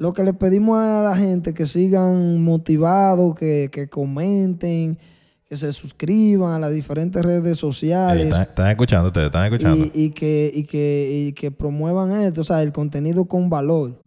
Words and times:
lo 0.00 0.14
que 0.14 0.24
le 0.24 0.32
pedimos 0.32 0.78
a 0.78 1.02
la 1.02 1.14
gente 1.14 1.52
que 1.52 1.66
sigan 1.66 2.42
motivados, 2.42 3.34
que, 3.34 3.68
que 3.70 3.90
comenten, 3.90 4.96
que 5.46 5.56
se 5.58 5.74
suscriban 5.74 6.54
a 6.54 6.58
las 6.58 6.72
diferentes 6.72 7.22
redes 7.22 7.58
sociales. 7.58 8.24
Están, 8.24 8.42
están 8.42 8.70
escuchando 8.70 9.08
ustedes, 9.08 9.26
están 9.26 9.44
escuchando. 9.44 9.76
y, 9.76 10.04
y 10.04 10.10
que, 10.12 10.50
y, 10.54 10.64
que, 10.64 11.26
y 11.28 11.32
que 11.34 11.50
promuevan 11.50 12.12
esto, 12.12 12.40
o 12.40 12.44
sea, 12.44 12.62
el 12.62 12.72
contenido 12.72 13.26
con 13.26 13.50
valor. 13.50 14.02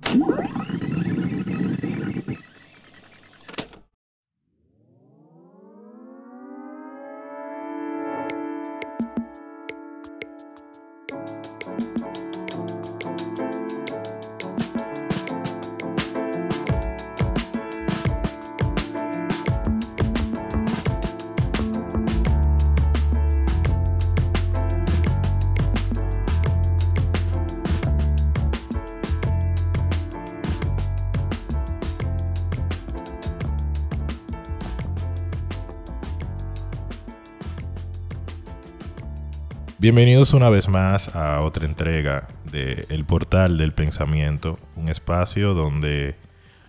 Bienvenidos 39.84 40.34
una 40.34 40.50
vez 40.50 40.70
más 40.70 41.14
a 41.14 41.42
otra 41.42 41.66
entrega 41.66 42.30
de 42.50 42.86
El 42.88 43.04
Portal 43.04 43.58
del 43.58 43.74
Pensamiento, 43.74 44.58
un 44.78 44.88
espacio 44.88 45.54
donde 45.54 46.16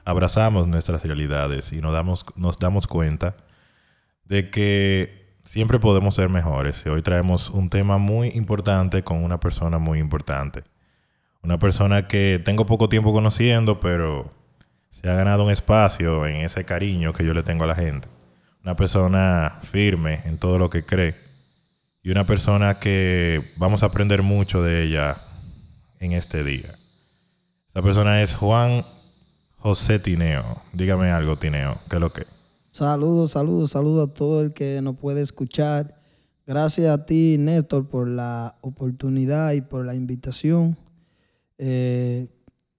abrazamos 0.04 0.66
nuestras 0.66 1.04
realidades 1.04 1.72
y 1.72 1.80
nos 1.80 1.92
damos, 1.92 2.26
nos 2.34 2.58
damos 2.58 2.88
cuenta 2.88 3.36
de 4.24 4.50
que 4.50 5.36
siempre 5.44 5.78
podemos 5.78 6.16
ser 6.16 6.28
mejores. 6.28 6.84
Hoy 6.86 7.02
traemos 7.02 7.50
un 7.50 7.70
tema 7.70 7.98
muy 7.98 8.30
importante 8.30 9.04
con 9.04 9.22
una 9.22 9.38
persona 9.38 9.78
muy 9.78 10.00
importante. 10.00 10.64
Una 11.40 11.60
persona 11.60 12.08
que 12.08 12.42
tengo 12.44 12.66
poco 12.66 12.88
tiempo 12.88 13.12
conociendo, 13.12 13.78
pero 13.78 14.32
se 14.90 15.08
ha 15.08 15.14
ganado 15.14 15.44
un 15.44 15.52
espacio 15.52 16.26
en 16.26 16.38
ese 16.38 16.64
cariño 16.64 17.12
que 17.12 17.24
yo 17.24 17.32
le 17.32 17.44
tengo 17.44 17.62
a 17.62 17.68
la 17.68 17.76
gente. 17.76 18.08
Una 18.64 18.74
persona 18.74 19.52
firme 19.62 20.18
en 20.24 20.36
todo 20.36 20.58
lo 20.58 20.68
que 20.68 20.82
cree 20.82 21.14
y 22.04 22.10
una 22.10 22.26
persona 22.26 22.78
que 22.78 23.42
vamos 23.56 23.82
a 23.82 23.86
aprender 23.86 24.22
mucho 24.22 24.62
de 24.62 24.84
ella 24.84 25.16
en 25.98 26.12
este 26.12 26.44
día. 26.44 26.68
Esta 27.66 27.80
persona 27.80 28.22
es 28.22 28.34
Juan 28.34 28.84
José 29.56 29.98
Tineo. 29.98 30.44
Dígame 30.74 31.10
algo, 31.10 31.36
Tineo, 31.36 31.78
¿qué 31.88 31.96
es 31.96 32.00
lo 32.00 32.10
que? 32.10 32.24
Saludos, 32.70 33.32
saludos, 33.32 33.70
saludos 33.70 34.10
a 34.10 34.12
todo 34.12 34.42
el 34.42 34.52
que 34.52 34.82
nos 34.82 34.96
puede 34.96 35.22
escuchar. 35.22 35.98
Gracias 36.46 36.90
a 36.90 37.06
ti, 37.06 37.36
Néstor, 37.38 37.88
por 37.88 38.06
la 38.06 38.58
oportunidad 38.60 39.52
y 39.52 39.62
por 39.62 39.86
la 39.86 39.94
invitación. 39.94 40.76
Eh, 41.56 42.28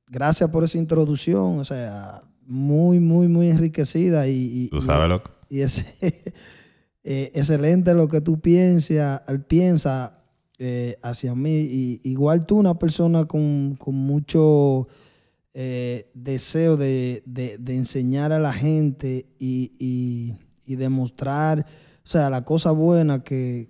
gracias 0.06 0.52
por 0.52 0.64
esa 0.64 0.78
introducción, 0.78 1.58
o 1.58 1.64
sea, 1.64 2.22
muy, 2.46 3.00
muy, 3.00 3.28
muy 3.28 3.50
enriquecida 3.50 4.28
y, 4.28 4.66
y, 4.66 4.70
¿Tú 4.70 4.82
sabes, 4.82 5.10
loco? 5.10 5.32
y 5.50 5.62
ese, 5.62 5.96
eh, 7.08 7.32
excelente 7.36 7.94
lo 7.94 8.08
que 8.08 8.20
tú 8.20 8.40
piensas, 8.40 9.22
piensa 9.48 10.24
eh, 10.58 10.96
hacia 11.04 11.36
mí. 11.36 11.52
Y, 11.52 12.02
igual 12.04 12.48
tú, 12.48 12.58
una 12.58 12.80
persona 12.80 13.26
con, 13.26 13.76
con 13.76 13.94
mucho 13.94 14.88
eh, 15.54 16.10
deseo 16.16 16.78
de, 16.78 17.22
de, 17.28 17.76
enseñar 17.76 18.32
a 18.32 18.40
la 18.40 18.52
gente 18.52 19.28
y, 19.38 19.72
y, 19.78 20.34
y, 20.66 20.78
demostrar, 20.78 21.68
o 22.04 22.08
sea, 22.08 22.32
la 22.32 22.44
cosa 22.44 22.72
buena 22.72 23.24
que, 23.24 23.70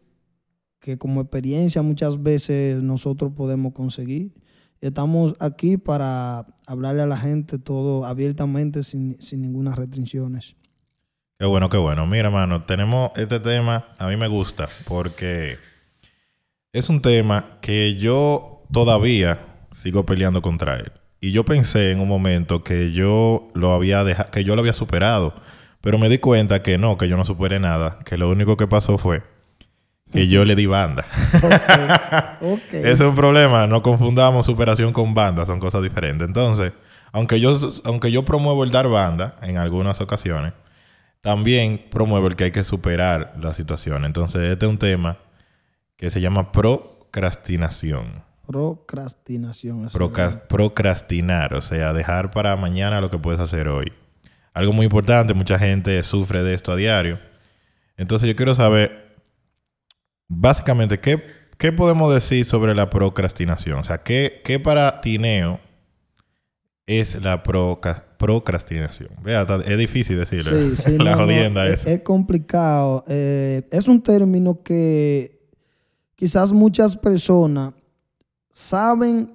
que 0.80 0.98
como 0.98 1.20
experiencia 1.20 1.82
muchas 1.82 2.24
veces 2.24 2.82
nosotros 2.82 3.34
podemos 3.36 3.74
conseguir. 3.74 4.34
Estamos 4.80 5.36
aquí 5.42 5.76
para 5.76 6.48
hablarle 6.68 7.02
a 7.02 7.08
la 7.08 7.18
gente 7.18 7.60
todo 7.60 8.06
abiertamente, 8.06 8.82
sin, 8.84 9.18
sin 9.20 9.42
ninguna 9.42 9.76
restricciones. 9.76 10.56
Qué 11.38 11.46
bueno, 11.46 11.70
qué 11.70 11.76
bueno. 11.76 12.08
Mira, 12.08 12.28
hermano, 12.28 12.64
tenemos 12.64 13.12
este 13.18 13.42
tema, 13.42 13.88
a 14.00 14.08
mí 14.08 14.16
me 14.16 14.28
gusta, 14.28 14.70
porque 14.86 15.58
es 16.72 16.90
un 16.90 17.02
tema 17.02 17.44
que 17.62 17.98
yo 17.98 18.64
todavía 18.72 19.40
sigo 19.70 20.06
peleando 20.06 20.42
contra 20.42 20.78
él. 20.78 20.94
Y 21.20 21.34
yo 21.34 21.44
pensé 21.44 21.92
en 21.92 22.00
un 22.00 22.08
momento 22.08 22.64
que 22.64 22.94
yo 22.94 23.50
lo 23.54 23.74
había 23.74 24.06
dejado, 24.06 24.32
que 24.32 24.46
yo 24.46 24.56
lo 24.56 24.62
había 24.62 24.74
superado, 24.74 25.34
pero 25.82 25.98
me 25.98 26.08
di 26.08 26.20
cuenta 26.20 26.64
que 26.64 26.78
no, 26.78 26.98
que 26.98 27.10
yo 27.10 27.18
no 27.18 27.26
superé 27.26 27.60
nada, 27.60 28.00
que 28.06 28.18
lo 28.18 28.30
único 28.30 28.56
que 28.56 28.68
pasó 28.68 28.98
fue 28.98 29.22
que 30.14 30.30
yo 30.30 30.46
le 30.46 30.56
di 30.56 30.68
banda. 30.68 31.06
Okay. 31.38 32.50
Okay. 32.50 32.80
Ese 32.80 32.92
es 32.92 33.02
un 33.02 33.16
problema, 33.16 33.68
no 33.68 33.82
confundamos 33.82 34.46
superación 34.46 34.94
con 34.94 35.14
banda, 35.14 35.46
son 35.46 35.60
cosas 35.60 35.84
diferentes. 35.84 36.26
Entonces, 36.26 36.72
aunque 37.12 37.42
yo 37.42 37.58
aunque 37.84 38.12
yo 38.12 38.24
promuevo 38.24 38.64
el 38.64 38.70
dar 38.70 38.88
banda 38.88 39.36
en 39.42 39.58
algunas 39.58 40.00
ocasiones, 40.00 40.54
también 41.26 41.84
promuevo 41.90 42.28
el 42.28 42.36
que 42.36 42.44
hay 42.44 42.52
que 42.52 42.64
superar 42.64 43.34
la 43.42 43.56
situación. 43.56 44.06
Entonces, 44.06 44.44
este 44.44 44.68
es 44.68 44.70
un 44.70 44.78
tema 44.78 45.18
que 45.98 46.12
se 46.12 46.22
llama 46.22 46.52
procrastinación. 46.52 48.24
Procrastinación. 48.46 49.90
Proca 49.92 50.44
procrastinar, 50.48 51.56
o 51.56 51.64
sea, 51.64 51.94
dejar 51.94 52.30
para 52.30 52.56
mañana 52.58 53.02
lo 53.02 53.10
que 53.10 53.18
puedes 53.18 53.42
hacer 53.42 53.70
hoy. 53.70 53.92
Algo 54.54 54.72
muy 54.72 54.84
importante, 54.84 55.34
mucha 55.34 55.58
gente 55.58 56.04
sufre 56.04 56.44
de 56.44 56.54
esto 56.54 56.72
a 56.72 56.76
diario. 56.76 57.18
Entonces, 57.98 58.30
yo 58.30 58.36
quiero 58.36 58.54
saber, 58.54 59.16
básicamente, 60.28 61.00
¿qué, 61.00 61.26
qué 61.58 61.72
podemos 61.72 62.14
decir 62.14 62.46
sobre 62.46 62.76
la 62.76 62.92
procrastinación? 62.92 63.80
O 63.80 63.84
sea, 63.84 64.04
¿qué, 64.04 64.44
qué 64.46 64.60
para 64.60 65.02
Tineo 65.02 65.60
es 66.86 67.20
la 67.24 67.42
proca 67.42 68.05
procrastinación. 68.18 69.10
Vea, 69.24 69.46
es 69.66 69.78
difícil 69.78 70.18
decirlo. 70.18 70.76
Sí, 70.76 70.76
sí, 70.82 70.98
la 70.98 71.16
no, 71.16 71.24
jodienda 71.24 71.66
no. 71.66 71.72
Es, 71.72 71.86
es 71.86 72.02
complicado. 72.02 73.04
Eh, 73.08 73.68
es 73.72 73.88
un 73.88 74.02
término 74.02 74.64
que 74.64 75.50
quizás 76.16 76.52
muchas 76.52 76.98
personas 76.98 77.74
saben 78.50 79.32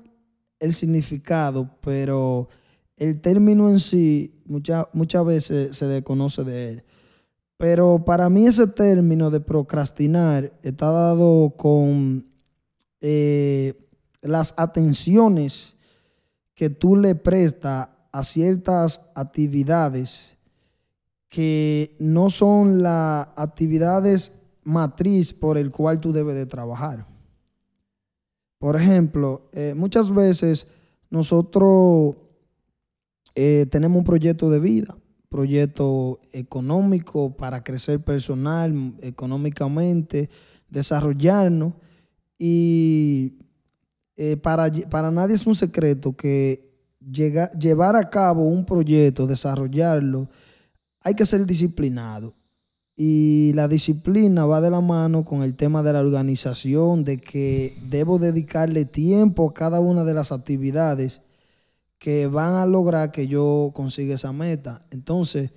el 0.58 0.72
significado, 0.72 1.78
pero 1.80 2.48
el 2.96 3.20
término 3.20 3.70
en 3.70 3.80
sí 3.80 4.34
muchas 4.44 4.86
muchas 4.92 5.24
veces 5.24 5.76
se 5.76 5.86
desconoce 5.86 6.44
de 6.44 6.70
él. 6.70 6.84
Pero 7.56 8.04
para 8.04 8.30
mí 8.30 8.46
ese 8.46 8.66
término 8.66 9.30
de 9.30 9.40
procrastinar 9.40 10.52
está 10.62 10.90
dado 10.90 11.50
con 11.56 12.26
eh, 13.02 13.74
las 14.22 14.54
atenciones 14.56 15.76
que 16.54 16.70
tú 16.70 16.96
le 16.96 17.14
prestas 17.14 17.88
a 18.12 18.24
ciertas 18.24 19.02
actividades 19.14 20.36
que 21.28 21.96
no 22.00 22.28
son 22.28 22.82
las 22.82 23.28
actividades 23.36 24.32
matriz 24.64 25.32
por 25.32 25.56
el 25.56 25.70
cual 25.70 26.00
tú 26.00 26.12
debes 26.12 26.34
de 26.34 26.46
trabajar. 26.46 27.06
Por 28.58 28.76
ejemplo, 28.76 29.48
eh, 29.52 29.74
muchas 29.74 30.12
veces 30.12 30.66
nosotros 31.08 32.16
eh, 33.34 33.66
tenemos 33.70 33.98
un 33.98 34.04
proyecto 34.04 34.50
de 34.50 34.60
vida, 34.60 34.98
proyecto 35.28 36.18
económico 36.32 37.36
para 37.36 37.62
crecer 37.62 38.02
personal, 38.02 38.94
económicamente, 39.00 40.28
desarrollarnos 40.68 41.74
y 42.38 43.38
eh, 44.16 44.36
para, 44.36 44.70
para 44.90 45.10
nadie 45.10 45.36
es 45.36 45.46
un 45.46 45.54
secreto 45.54 46.16
que 46.16 46.69
Llega, 47.00 47.50
llevar 47.52 47.96
a 47.96 48.10
cabo 48.10 48.42
un 48.42 48.64
proyecto, 48.66 49.26
desarrollarlo, 49.26 50.28
hay 51.00 51.14
que 51.14 51.26
ser 51.26 51.46
disciplinado. 51.46 52.34
Y 52.94 53.52
la 53.54 53.68
disciplina 53.68 54.44
va 54.44 54.60
de 54.60 54.70
la 54.70 54.82
mano 54.82 55.24
con 55.24 55.42
el 55.42 55.56
tema 55.56 55.82
de 55.82 55.94
la 55.94 56.00
organización, 56.00 57.04
de 57.04 57.18
que 57.18 57.74
debo 57.88 58.18
dedicarle 58.18 58.84
tiempo 58.84 59.48
a 59.48 59.54
cada 59.54 59.80
una 59.80 60.04
de 60.04 60.12
las 60.12 60.32
actividades 60.32 61.22
que 61.98 62.26
van 62.26 62.56
a 62.56 62.66
lograr 62.66 63.12
que 63.12 63.26
yo 63.26 63.70
consiga 63.74 64.16
esa 64.16 64.32
meta. 64.32 64.80
Entonces, 64.90 65.50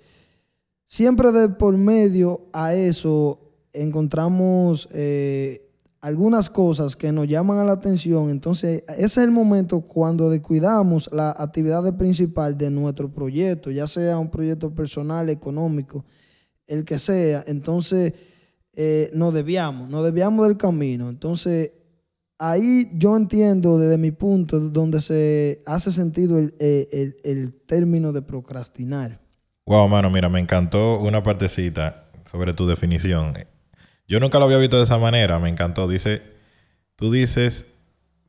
siempre 0.85 1.31
de 1.31 1.49
por 1.49 1.75
medio 1.77 2.47
a 2.53 2.73
eso 2.73 3.39
encontramos 3.73 4.87
eh, 4.93 5.62
algunas 6.03 6.49
cosas 6.49 6.97
que 6.97 7.13
nos 7.13 7.27
llaman 7.29 7.59
a 7.59 7.63
la 7.63 7.71
atención, 7.71 8.29
entonces 8.29 8.83
ese 8.89 9.05
es 9.05 9.17
el 9.17 9.31
momento 9.31 9.79
cuando 9.79 10.29
descuidamos 10.29 11.09
la 11.13 11.31
actividad 11.31 11.97
principal 11.97 12.57
de 12.57 12.69
nuestro 12.69 13.09
proyecto, 13.09 13.71
ya 13.71 13.87
sea 13.87 14.19
un 14.19 14.29
proyecto 14.29 14.75
personal, 14.75 15.29
económico, 15.29 16.03
el 16.67 16.83
que 16.83 16.99
sea, 16.99 17.45
entonces 17.47 18.13
eh, 18.75 19.11
nos 19.13 19.33
desviamos, 19.33 19.89
nos 19.89 20.03
desviamos 20.03 20.45
del 20.45 20.57
camino. 20.57 21.07
Entonces, 21.07 21.71
ahí 22.37 22.89
yo 22.95 23.15
entiendo 23.15 23.77
desde 23.77 23.97
mi 23.97 24.11
punto 24.11 24.59
donde 24.59 24.99
se 24.99 25.61
hace 25.65 25.89
sentido 25.91 26.37
el, 26.37 26.53
eh, 26.59 26.87
el- 26.91 27.15
el 27.23 27.53
término 27.65 28.11
de 28.11 28.21
procrastinar. 28.23 29.21
Wow, 29.65 29.87
mano, 29.87 30.09
mira, 30.09 30.27
me 30.27 30.41
encantó 30.41 30.99
una 30.99 31.23
partecita 31.23 32.09
sobre 32.29 32.53
tu 32.53 32.67
definición. 32.67 33.33
Yo 34.07 34.19
nunca 34.19 34.39
lo 34.39 34.45
había 34.45 34.57
visto 34.57 34.77
de 34.77 34.83
esa 34.83 34.97
manera, 34.97 35.39
me 35.39 35.49
encantó. 35.49 35.87
Dice, 35.87 36.21
tú 36.95 37.11
dices 37.11 37.65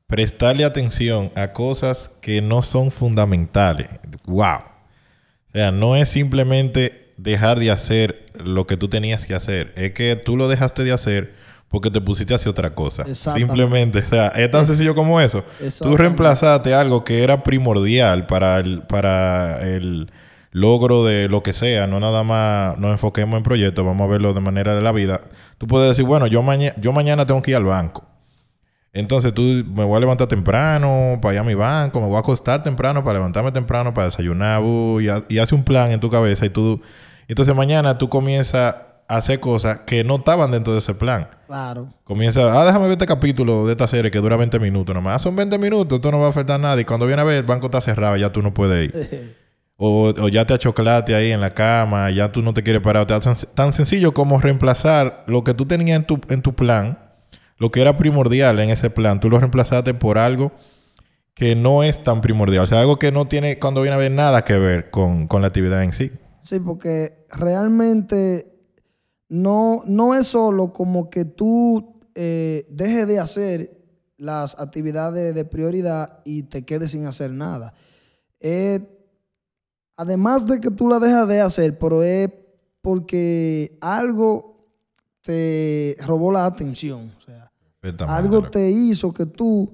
prestarle 0.06 0.64
atención 0.64 1.32
a 1.34 1.52
cosas 1.52 2.10
que 2.20 2.40
no 2.40 2.62
son 2.62 2.90
fundamentales. 2.90 3.88
Wow. 4.26 4.58
O 4.58 5.52
sea, 5.52 5.70
no 5.70 5.96
es 5.96 6.08
simplemente 6.08 7.14
dejar 7.16 7.58
de 7.58 7.70
hacer 7.70 8.26
lo 8.34 8.66
que 8.66 8.76
tú 8.76 8.88
tenías 8.88 9.24
que 9.24 9.34
hacer, 9.34 9.72
es 9.76 9.92
que 9.92 10.16
tú 10.16 10.36
lo 10.36 10.48
dejaste 10.48 10.82
de 10.84 10.92
hacer 10.92 11.34
porque 11.68 11.90
te 11.90 12.00
pusiste 12.00 12.32
a 12.32 12.36
hacer 12.36 12.50
otra 12.50 12.74
cosa. 12.74 13.04
Simplemente, 13.14 13.98
o 13.98 14.06
sea, 14.06 14.28
es 14.28 14.50
tan 14.50 14.66
sencillo 14.66 14.94
como 14.94 15.20
eso. 15.20 15.44
Tú 15.80 15.96
reemplazaste 15.96 16.74
algo 16.74 17.04
que 17.04 17.22
era 17.22 17.42
primordial 17.42 18.26
para 18.26 18.60
el, 18.60 18.82
para 18.82 19.60
el 19.66 20.10
logro 20.54 21.04
de 21.04 21.28
lo 21.28 21.42
que 21.42 21.52
sea. 21.52 21.86
No 21.88 21.98
nada 22.00 22.22
más 22.22 22.78
nos 22.78 22.92
enfoquemos 22.92 23.36
en 23.36 23.42
proyectos, 23.42 23.84
vamos 23.84 24.06
a 24.08 24.10
verlo 24.10 24.32
de 24.32 24.40
manera 24.40 24.74
de 24.74 24.80
la 24.82 24.92
vida. 24.92 25.20
Tú 25.58 25.66
puedes 25.66 25.88
decir, 25.90 26.04
bueno, 26.06 26.26
yo, 26.28 26.42
maña- 26.42 26.72
yo 26.80 26.92
mañana 26.92 27.26
tengo 27.26 27.42
que 27.42 27.50
ir 27.50 27.56
al 27.58 27.64
banco. 27.64 28.04
Entonces 28.92 29.34
tú 29.34 29.42
me 29.42 29.82
voy 29.84 29.96
a 29.96 30.00
levantar 30.00 30.28
temprano 30.28 31.18
para 31.20 31.34
ir 31.34 31.40
a 31.40 31.42
mi 31.42 31.54
banco, 31.54 32.00
me 32.00 32.06
voy 32.06 32.14
a 32.16 32.20
acostar 32.20 32.62
temprano 32.62 33.02
para 33.02 33.18
levantarme 33.18 33.50
temprano, 33.50 33.92
para 33.92 34.04
desayunar, 34.06 34.62
uh, 34.62 35.00
y, 35.00 35.08
ha- 35.08 35.24
y 35.28 35.38
hace 35.38 35.54
un 35.56 35.64
plan 35.64 35.90
en 35.90 35.98
tu 36.00 36.08
cabeza 36.08 36.46
y 36.46 36.50
tú... 36.50 36.80
Entonces 37.26 37.54
mañana 37.56 37.98
tú 37.98 38.08
comienzas 38.08 38.76
a 39.08 39.16
hacer 39.16 39.40
cosas 39.40 39.80
que 39.80 40.04
no 40.04 40.14
estaban 40.16 40.52
dentro 40.52 40.72
de 40.72 40.78
ese 40.78 40.94
plan. 40.94 41.26
Claro. 41.48 41.88
Comienza, 42.04 42.40
ah, 42.60 42.64
déjame 42.64 42.84
ver 42.84 42.92
este 42.92 43.06
capítulo 43.06 43.66
de 43.66 43.72
esta 43.72 43.88
serie 43.88 44.10
que 44.12 44.18
dura 44.20 44.36
20 44.36 44.60
minutos 44.60 44.94
nomás. 44.94 45.16
Ah, 45.16 45.18
son 45.18 45.34
20 45.34 45.58
minutos, 45.58 45.96
esto 45.96 46.12
no 46.12 46.20
va 46.20 46.26
a 46.26 46.30
afectar 46.30 46.54
a 46.54 46.62
nadie. 46.62 46.82
Y 46.82 46.84
cuando 46.84 47.06
viene 47.06 47.20
a 47.22 47.24
ver, 47.24 47.38
el 47.38 47.42
banco 47.44 47.66
está 47.66 47.80
cerrado, 47.80 48.16
ya 48.16 48.30
tú 48.30 48.42
no 48.42 48.54
puedes 48.54 48.84
ir. 48.94 49.36
O, 49.76 50.28
ya 50.28 50.46
te 50.46 50.54
achocolaste 50.54 51.14
ahí 51.14 51.32
en 51.32 51.40
la 51.40 51.50
cama, 51.50 52.10
ya 52.10 52.30
tú 52.30 52.42
no 52.42 52.54
te 52.54 52.62
quieres 52.62 52.80
parar. 52.80 53.06
Tan, 53.06 53.20
sen- 53.20 53.48
tan 53.54 53.72
sencillo 53.72 54.14
como 54.14 54.40
reemplazar 54.40 55.24
lo 55.26 55.42
que 55.42 55.52
tú 55.54 55.66
tenías 55.66 55.98
en 55.98 56.06
tu, 56.06 56.20
en 56.28 56.42
tu 56.42 56.54
plan, 56.54 56.98
lo 57.58 57.70
que 57.70 57.80
era 57.80 57.96
primordial 57.96 58.60
en 58.60 58.70
ese 58.70 58.90
plan, 58.90 59.18
tú 59.20 59.28
lo 59.30 59.38
reemplazaste 59.38 59.94
por 59.94 60.18
algo 60.18 60.52
que 61.34 61.56
no 61.56 61.82
es 61.82 62.02
tan 62.04 62.20
primordial. 62.20 62.62
O 62.62 62.66
sea, 62.66 62.78
algo 62.80 62.98
que 63.00 63.10
no 63.10 63.26
tiene, 63.26 63.58
cuando 63.58 63.82
viene 63.82 63.96
a 63.96 63.98
ver, 63.98 64.12
nada 64.12 64.44
que 64.44 64.56
ver 64.58 64.90
con, 64.90 65.26
con 65.26 65.42
la 65.42 65.48
actividad 65.48 65.82
en 65.82 65.92
sí. 65.92 66.12
Sí, 66.42 66.60
porque 66.60 67.26
realmente 67.30 68.54
no, 69.28 69.82
no 69.86 70.14
es 70.14 70.28
solo 70.28 70.72
como 70.72 71.10
que 71.10 71.24
tú 71.24 72.00
eh, 72.14 72.66
dejes 72.70 73.08
de 73.08 73.18
hacer 73.18 73.80
las 74.16 74.60
actividades 74.60 75.34
de 75.34 75.44
prioridad 75.44 76.20
y 76.24 76.44
te 76.44 76.64
quedes 76.64 76.92
sin 76.92 77.06
hacer 77.06 77.32
nada. 77.32 77.74
Eh, 78.38 78.93
además 79.96 80.46
de 80.46 80.60
que 80.60 80.70
tú 80.70 80.88
la 80.88 80.98
dejas 80.98 81.26
de 81.28 81.40
hacer, 81.40 81.78
pero 81.78 82.02
es 82.02 82.30
porque 82.80 83.76
algo 83.80 84.68
te 85.22 85.96
robó 86.06 86.30
la 86.32 86.46
atención. 86.46 87.12
O 87.16 87.20
sea, 87.20 87.50
algo 88.16 88.38
te 88.50 88.70
hizo 88.70 89.12
que 89.12 89.26
tú 89.26 89.72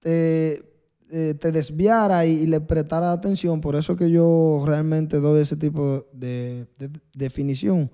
te, 0.00 0.62
eh, 1.10 1.34
te 1.34 1.52
desviara 1.52 2.24
y, 2.24 2.30
y 2.30 2.46
le 2.46 2.60
prestara 2.60 3.12
atención. 3.12 3.60
Por 3.60 3.76
eso 3.76 3.96
que 3.96 4.10
yo 4.10 4.62
realmente 4.66 5.18
doy 5.18 5.42
ese 5.42 5.56
tipo 5.56 6.06
de, 6.12 6.66
de- 6.78 6.88
de 6.88 7.00
definición. 7.14 7.90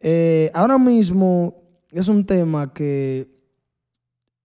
Eh, 0.00 0.50
ahora 0.54 0.78
mismo 0.78 1.54
es 1.90 2.08
un 2.08 2.24
tema 2.24 2.72
que 2.72 3.28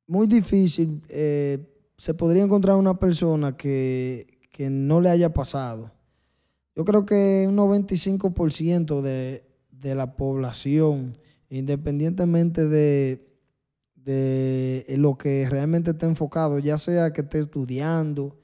muy 0.08 0.28
difícil 0.28 1.02
eh, 1.10 1.58
se 1.98 2.14
podría 2.14 2.44
encontrar 2.44 2.76
una 2.76 3.00
persona 3.00 3.56
que, 3.56 4.28
que 4.52 4.70
no 4.70 5.00
le 5.00 5.10
haya 5.10 5.34
pasado. 5.34 5.92
Yo 6.76 6.86
creo 6.86 7.06
que 7.06 7.46
un 7.48 7.56
95% 7.56 9.02
de, 9.02 9.46
de 9.72 9.96
la 9.96 10.16
población, 10.16 11.18
independientemente 11.50 12.68
de, 12.68 13.26
de 13.96 14.86
lo 14.98 15.18
que 15.18 15.48
realmente 15.50 15.92
esté 15.92 16.06
enfocado, 16.06 16.60
ya 16.60 16.78
sea 16.78 17.14
que 17.14 17.22
esté 17.22 17.40
estudiando, 17.40 18.38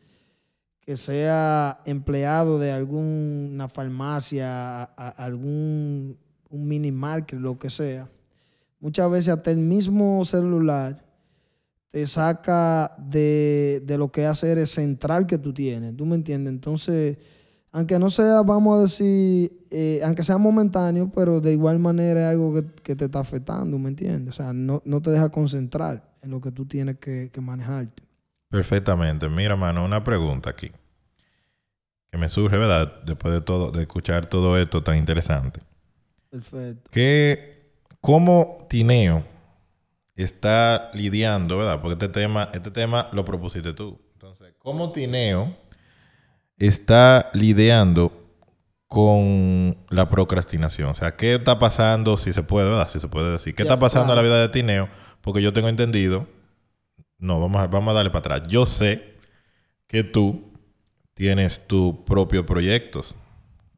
que 0.80 0.95
sea 0.98 1.81
empleado 1.86 2.57
de 2.57 2.72
alguna 2.72 3.68
farmacia, 3.69 4.84
algún 4.84 6.18
un 6.51 6.68
mini 6.68 6.92
market, 6.92 7.39
lo 7.39 7.57
que 7.57 7.69
sea. 7.69 8.10
Muchas 8.80 9.10
veces 9.10 9.30
hasta 9.30 9.51
el 9.51 9.57
mismo 9.57 10.24
celular 10.25 11.04
te 11.92 12.06
saca 12.06 12.95
de, 12.98 13.81
de 13.86 13.98
lo 13.98 14.12
que 14.12 14.25
hacer 14.25 14.57
es 14.57 14.72
central 14.72 15.25
que 15.27 15.38
tú 15.38 15.54
tienes. 15.54 15.95
¿Tú 15.95 16.06
me 16.06 16.16
entiendes? 16.16 16.54
Entonces, 16.54 17.18
aunque 17.71 17.97
no 18.00 18.09
sea, 18.09 18.41
vamos 18.41 18.77
a 18.77 18.81
decir, 18.81 19.65
eh, 19.71 20.01
aunque 20.03 20.23
sea 20.23 20.38
momentáneo, 20.38 21.09
pero 21.13 21.39
de 21.39 21.53
igual 21.53 21.79
manera 21.79 22.21
es 22.21 22.27
algo 22.27 22.53
que, 22.53 22.65
que 22.83 22.95
te 22.95 23.06
está 23.06 23.19
afectando, 23.19 23.79
¿me 23.79 23.89
entiendes? 23.89 24.35
O 24.35 24.44
sea, 24.44 24.53
no, 24.53 24.81
no 24.85 25.01
te 25.01 25.09
deja 25.09 25.29
concentrar 25.29 26.12
en 26.21 26.31
lo 26.31 26.41
que 26.41 26.51
tú 26.51 26.65
tienes 26.65 26.97
que, 26.97 27.29
que 27.31 27.41
manejarte. 27.41 28.03
Perfectamente. 28.50 29.29
Mira, 29.29 29.56
mano, 29.56 29.85
una 29.85 30.03
pregunta 30.03 30.50
aquí. 30.50 30.71
Que 32.12 32.18
me 32.18 32.27
surge, 32.27 32.57
¿verdad? 32.57 33.01
Después 33.06 33.33
de 33.33 33.39
todo, 33.39 33.71
de 33.71 33.83
escuchar 33.83 34.25
todo 34.25 34.57
esto 34.59 34.83
tan 34.83 34.97
interesante. 34.97 35.62
Perfecto. 36.29 36.89
que 36.91 37.74
cómo 38.01 38.57
Tineo 38.69 39.24
está 40.15 40.91
lidiando, 40.94 41.57
¿verdad? 41.57 41.81
Porque 41.81 41.94
este 41.94 42.09
tema, 42.09 42.50
este 42.53 42.71
tema 42.71 43.09
lo 43.13 43.24
propusiste 43.24 43.74
tú. 43.74 43.97
Entonces, 44.13 44.53
¿cómo 44.59 44.91
Tineo 44.91 45.56
está 46.68 47.30
lidiando 47.34 48.12
con 48.88 49.78
la 49.90 50.10
procrastinación? 50.10 50.90
O 50.90 50.94
sea, 50.94 51.16
¿qué 51.16 51.36
está 51.36 51.60
pasando, 51.60 52.18
si 52.18 52.34
se 52.34 52.44
puede, 52.44 52.69
¿verdad? 52.69 52.88
Si 52.88 53.00
se 53.00 53.08
puede 53.08 53.31
decir. 53.31 53.56
¿Qué 53.56 53.63
está 53.63 53.80
pasando 53.80 54.13
claro. 54.13 54.22
en 54.22 54.25
la 54.28 54.36
vida 54.36 54.42
de 54.42 54.50
Tineo? 54.50 54.90
Porque 55.22 55.42
yo 55.42 55.54
tengo 55.54 55.69
entendido, 55.69 56.28
no, 57.18 57.40
vamos 57.40 57.62
a, 57.62 57.68
vamos 57.68 57.92
a 57.92 57.96
darle 57.96 58.12
para 58.12 58.36
atrás. 58.36 58.50
Yo 58.50 58.66
sé 58.66 59.16
que 59.88 60.04
tú 60.04 60.52
tienes 61.13 61.68
tus 61.68 61.96
propios 62.06 62.46
proyectos, 62.46 63.16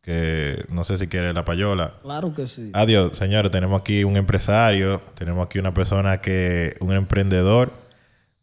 que 0.02 0.66
no 0.70 0.84
sé 0.84 0.98
si 0.98 1.08
quieres 1.08 1.34
la 1.34 1.46
payola. 1.46 1.96
Claro 2.02 2.34
que 2.34 2.46
sí. 2.46 2.70
Adiós, 2.74 3.18
señores. 3.18 3.52
Tenemos 3.52 3.80
aquí 3.80 4.04
un 4.04 4.18
empresario, 4.18 5.02
tenemos 5.16 5.46
aquí 5.46 5.60
una 5.60 5.74
persona 5.74 6.20
que, 6.20 6.76
un 6.82 6.92
emprendedor 6.94 7.72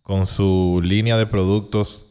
con 0.02 0.26
su 0.26 0.80
línea 0.82 1.16
de 1.16 1.26
productos, 1.26 2.09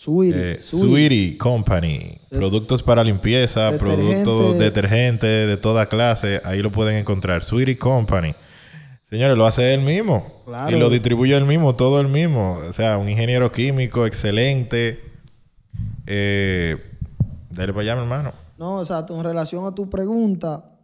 Sweetie, 0.00 0.52
eh, 0.52 0.58
sweetie. 0.58 1.36
Company. 1.36 2.16
Productos 2.30 2.82
para 2.82 3.04
limpieza, 3.04 3.70
Detergente. 3.70 4.24
productos 4.24 4.58
detergentes 4.58 5.46
de 5.46 5.56
toda 5.58 5.84
clase. 5.84 6.40
Ahí 6.44 6.62
lo 6.62 6.70
pueden 6.70 6.96
encontrar. 6.96 7.42
Sweetie 7.44 7.76
Company. 7.76 8.32
Señores, 9.10 9.36
lo 9.36 9.44
hace 9.44 9.74
él 9.74 9.82
mismo. 9.82 10.26
Claro. 10.46 10.74
Y 10.74 10.80
lo 10.80 10.88
distribuye 10.88 11.36
él 11.36 11.44
mismo, 11.44 11.76
todo 11.76 12.00
él 12.00 12.08
mismo. 12.08 12.60
O 12.66 12.72
sea, 12.72 12.96
un 12.96 13.10
ingeniero 13.10 13.52
químico 13.52 14.06
excelente. 14.06 15.00
Eh, 16.06 16.78
dale 17.50 17.74
para 17.74 17.82
allá, 17.82 17.96
mi 17.96 18.00
hermano. 18.00 18.32
No, 18.56 18.80
exacto. 18.80 19.14
En 19.18 19.22
relación 19.22 19.66
a 19.66 19.74
tu 19.74 19.90
pregunta, 19.90 20.78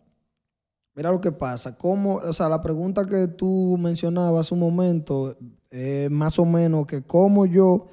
mira 0.95 1.11
lo 1.11 1.23
que 1.23 1.33
pasa. 1.33 1.79
¿Cómo, 1.79 2.17
o 2.17 2.33
sea, 2.35 2.51
la 2.51 2.61
pregunta 2.61 3.07
que 3.07 3.29
tú 3.29 3.79
mencionabas 3.81 4.43
hace 4.47 4.53
un 4.53 4.61
momento, 4.61 5.35
eh, 5.71 6.09
más 6.11 6.39
o 6.39 6.45
menos 6.45 6.87
que 6.87 7.03
cómo 7.03 7.47
yo, 7.47 7.87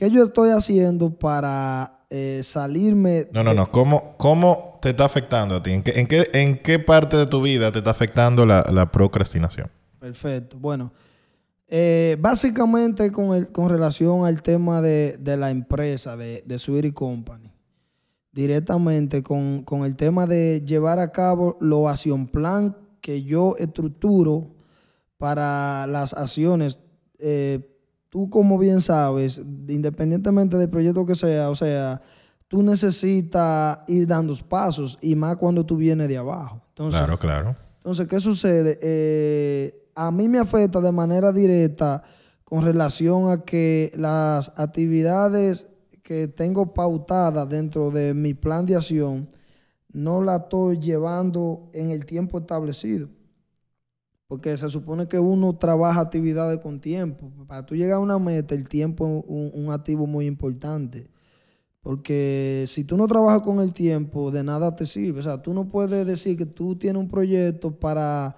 qué 0.00 0.10
yo 0.10 0.22
estoy 0.22 0.50
haciendo 0.50 1.10
para 1.18 2.04
eh, 2.08 2.40
salirme. 2.42 3.28
No, 3.32 3.44
no, 3.44 3.52
no. 3.52 3.70
¿Cómo, 3.70 4.16
¿Cómo 4.16 4.78
te 4.80 4.90
está 4.90 5.04
afectando 5.04 5.56
a 5.56 5.62
ti? 5.62 5.72
¿En 5.72 5.82
qué, 5.82 5.92
en 6.00 6.06
qué, 6.06 6.26
en 6.32 6.58
qué 6.58 6.78
parte 6.78 7.18
de 7.18 7.26
tu 7.26 7.42
vida 7.42 7.70
te 7.70 7.78
está 7.78 7.90
afectando 7.90 8.46
la, 8.46 8.64
la 8.72 8.90
procrastinación? 8.90 9.70
Perfecto. 9.98 10.58
Bueno, 10.58 10.90
eh, 11.68 12.16
básicamente 12.18 13.12
con, 13.12 13.34
el, 13.36 13.52
con 13.52 13.68
relación 13.68 14.24
al 14.24 14.40
tema 14.40 14.80
de, 14.80 15.18
de 15.20 15.36
la 15.36 15.50
empresa, 15.50 16.16
de, 16.16 16.42
de 16.46 16.58
Sweetie 16.58 16.94
Company, 16.94 17.52
directamente 18.32 19.22
con, 19.22 19.64
con 19.64 19.84
el 19.84 19.96
tema 19.96 20.26
de 20.26 20.62
llevar 20.64 20.98
a 20.98 21.12
cabo 21.12 21.58
lo 21.60 21.90
acción 21.90 22.26
plan 22.26 22.74
que 23.02 23.22
yo 23.22 23.54
estructuro 23.58 24.54
para 25.18 25.86
las 25.86 26.14
acciones. 26.14 26.78
eh, 27.18 27.66
tú 28.10 28.28
como 28.28 28.58
bien 28.58 28.80
sabes, 28.82 29.38
independientemente 29.68 30.56
del 30.58 30.68
proyecto 30.68 31.06
que 31.06 31.14
sea, 31.14 31.48
o 31.48 31.54
sea, 31.54 32.02
tú 32.48 32.62
necesitas 32.62 33.78
ir 33.88 34.06
dando 34.06 34.34
pasos 34.48 34.98
y 35.00 35.14
más 35.14 35.36
cuando 35.36 35.64
tú 35.64 35.76
vienes 35.76 36.08
de 36.08 36.18
abajo. 36.18 36.60
Entonces, 36.70 36.98
Claro, 37.00 37.18
claro. 37.18 37.56
entonces, 37.78 38.06
¿qué 38.08 38.20
sucede? 38.20 38.78
Eh, 38.82 39.72
a 39.94 40.10
mí 40.10 40.28
me 40.28 40.38
afecta 40.38 40.80
de 40.80 40.92
manera 40.92 41.32
directa 41.32 42.02
con 42.44 42.64
relación 42.64 43.30
a 43.30 43.44
que 43.44 43.92
las 43.96 44.52
actividades 44.56 45.68
que 46.02 46.26
tengo 46.26 46.74
pautadas 46.74 47.48
dentro 47.48 47.90
de 47.92 48.12
mi 48.14 48.34
plan 48.34 48.66
de 48.66 48.74
acción 48.74 49.28
no 49.92 50.20
la 50.22 50.36
estoy 50.36 50.80
llevando 50.80 51.70
en 51.72 51.90
el 51.90 52.04
tiempo 52.04 52.38
establecido. 52.38 53.08
Porque 54.30 54.56
se 54.56 54.68
supone 54.68 55.08
que 55.08 55.18
uno 55.18 55.56
trabaja 55.56 56.00
actividades 56.00 56.60
con 56.60 56.80
tiempo. 56.80 57.32
Para 57.48 57.66
tú 57.66 57.74
llegar 57.74 57.96
a 57.96 57.98
una 57.98 58.16
meta, 58.16 58.54
el 58.54 58.68
tiempo 58.68 59.04
es 59.04 59.24
un, 59.26 59.50
un 59.52 59.72
activo 59.72 60.06
muy 60.06 60.26
importante. 60.26 61.10
Porque 61.80 62.62
si 62.68 62.84
tú 62.84 62.96
no 62.96 63.08
trabajas 63.08 63.40
con 63.40 63.58
el 63.58 63.72
tiempo, 63.72 64.30
de 64.30 64.44
nada 64.44 64.76
te 64.76 64.86
sirve. 64.86 65.18
O 65.18 65.22
sea, 65.24 65.42
tú 65.42 65.52
no 65.52 65.68
puedes 65.68 66.06
decir 66.06 66.36
que 66.36 66.46
tú 66.46 66.76
tienes 66.76 67.02
un 67.02 67.08
proyecto 67.08 67.76
para 67.80 68.36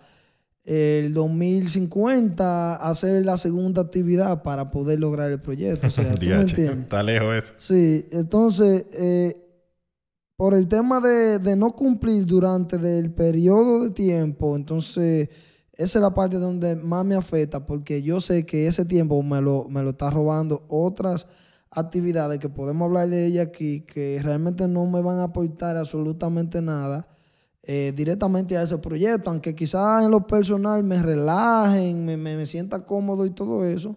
el 0.65 1.13
2050 1.13 2.77
hacer 2.77 3.27
la 3.27 3.37
segunda 3.37 3.83
actividad 3.83 4.43
para 4.43 4.71
poder 4.71 4.99
lograr 4.99 5.31
el 5.31 5.43
proyecto. 5.43 5.89
O 5.89 5.91
sea, 5.91 6.11
¿tú 6.15 6.25
me 6.25 6.41
entiendes? 6.41 6.85
Está 6.85 7.03
lejos 7.03 7.35
eso. 7.35 7.53
Sí, 7.59 8.07
entonces, 8.13 8.87
eh, 8.95 9.37
por 10.37 10.55
el 10.55 10.69
tema 10.69 11.01
de, 11.01 11.39
de, 11.39 11.55
no 11.55 11.73
cumplir 11.73 12.25
durante 12.25 12.77
el 12.77 13.13
periodo 13.13 13.85
de 13.85 13.91
tiempo, 13.91 14.57
entonces 14.57 15.29
esa 15.75 15.99
es 15.99 16.03
la 16.03 16.15
parte 16.15 16.37
donde 16.37 16.77
más 16.77 17.05
me 17.05 17.15
afecta 17.15 17.67
porque 17.67 18.03
yo 18.03 18.21
sé 18.21 18.45
que 18.45 18.67
ese 18.67 18.85
tiempo 18.85 19.23
me 19.23 19.41
lo, 19.41 19.67
me 19.69 19.83
lo 19.83 19.91
está 19.91 20.11
robando 20.11 20.65
otras 20.69 21.27
actividades 21.71 22.39
que 22.39 22.49
podemos 22.49 22.87
hablar 22.87 23.09
de 23.09 23.27
ellas 23.27 23.47
aquí 23.49 23.81
que 23.81 24.21
realmente 24.23 24.69
no 24.69 24.87
me 24.87 25.01
van 25.01 25.19
a 25.19 25.25
aportar 25.25 25.77
absolutamente 25.77 26.61
nada 26.61 27.09
eh, 27.65 27.93
directamente 27.95 28.57
a 28.57 28.63
ese 28.63 28.77
proyecto, 28.79 29.31
aunque 29.31 29.55
quizás 29.55 30.05
en 30.05 30.11
lo 30.11 30.27
personal 30.27 30.83
me 30.83 31.01
relajen, 31.01 32.05
me, 32.05 32.17
me, 32.17 32.45
sienta 32.45 32.85
cómodo 32.85 33.25
y 33.25 33.31
todo 33.31 33.65
eso, 33.65 33.97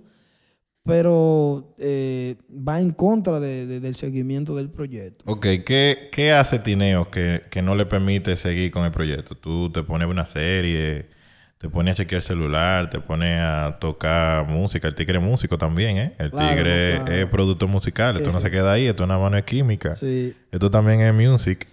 pero 0.84 1.74
eh, 1.79 2.36
va 2.51 2.79
en 2.79 2.91
contra 2.91 3.39
de, 3.39 3.65
de, 3.65 3.79
del 3.79 3.96
seguimiento 3.96 4.55
del 4.55 4.70
proyecto. 4.70 5.25
Ok, 5.25 5.48
¿qué, 5.65 6.10
qué 6.12 6.32
hace 6.32 6.60
Tineo 6.60 7.10
que, 7.10 7.41
que, 7.50 7.63
no 7.63 7.74
le 7.74 7.88
permite 7.88 8.36
seguir 8.36 8.70
con 8.70 8.86
el 8.86 8.91
proyecto? 8.91 9.34
Tú 9.34 9.72
te 9.72 9.82
pones 9.82 10.08
una 10.08 10.27
serie, 10.27 11.10
te 11.58 11.70
pones 11.70 11.94
a 11.94 11.96
chequear 11.98 12.18
el 12.20 12.24
celular, 12.28 12.90
te 12.90 13.00
pones 13.00 13.40
a 13.42 13.78
tocar 13.80 14.46
música. 14.48 14.88
El 14.88 14.96
tigre 14.96 15.18
es 15.20 15.24
músico 15.24 15.58
también, 15.58 15.98
¿eh? 15.98 16.14
El 16.20 16.32
Claro, 16.32 16.50
tigre 16.56 16.96
claro. 16.98 17.12
es 17.14 17.26
productor 17.28 17.70
musical. 17.70 18.18
Esto 18.18 18.32
no 18.32 18.40
Eh, 18.40 18.42
se 18.42 18.52
queda 18.52 18.74
ahí, 18.74 18.86
esto 18.86 19.04
es 19.04 19.10
una 19.10 19.18
mano 19.18 19.36
de 19.38 19.44
química. 19.44 19.96
Sí, 19.96 20.36
Esto 20.52 20.70
también 20.70 21.02
es 21.02 21.14
music. 21.14 21.68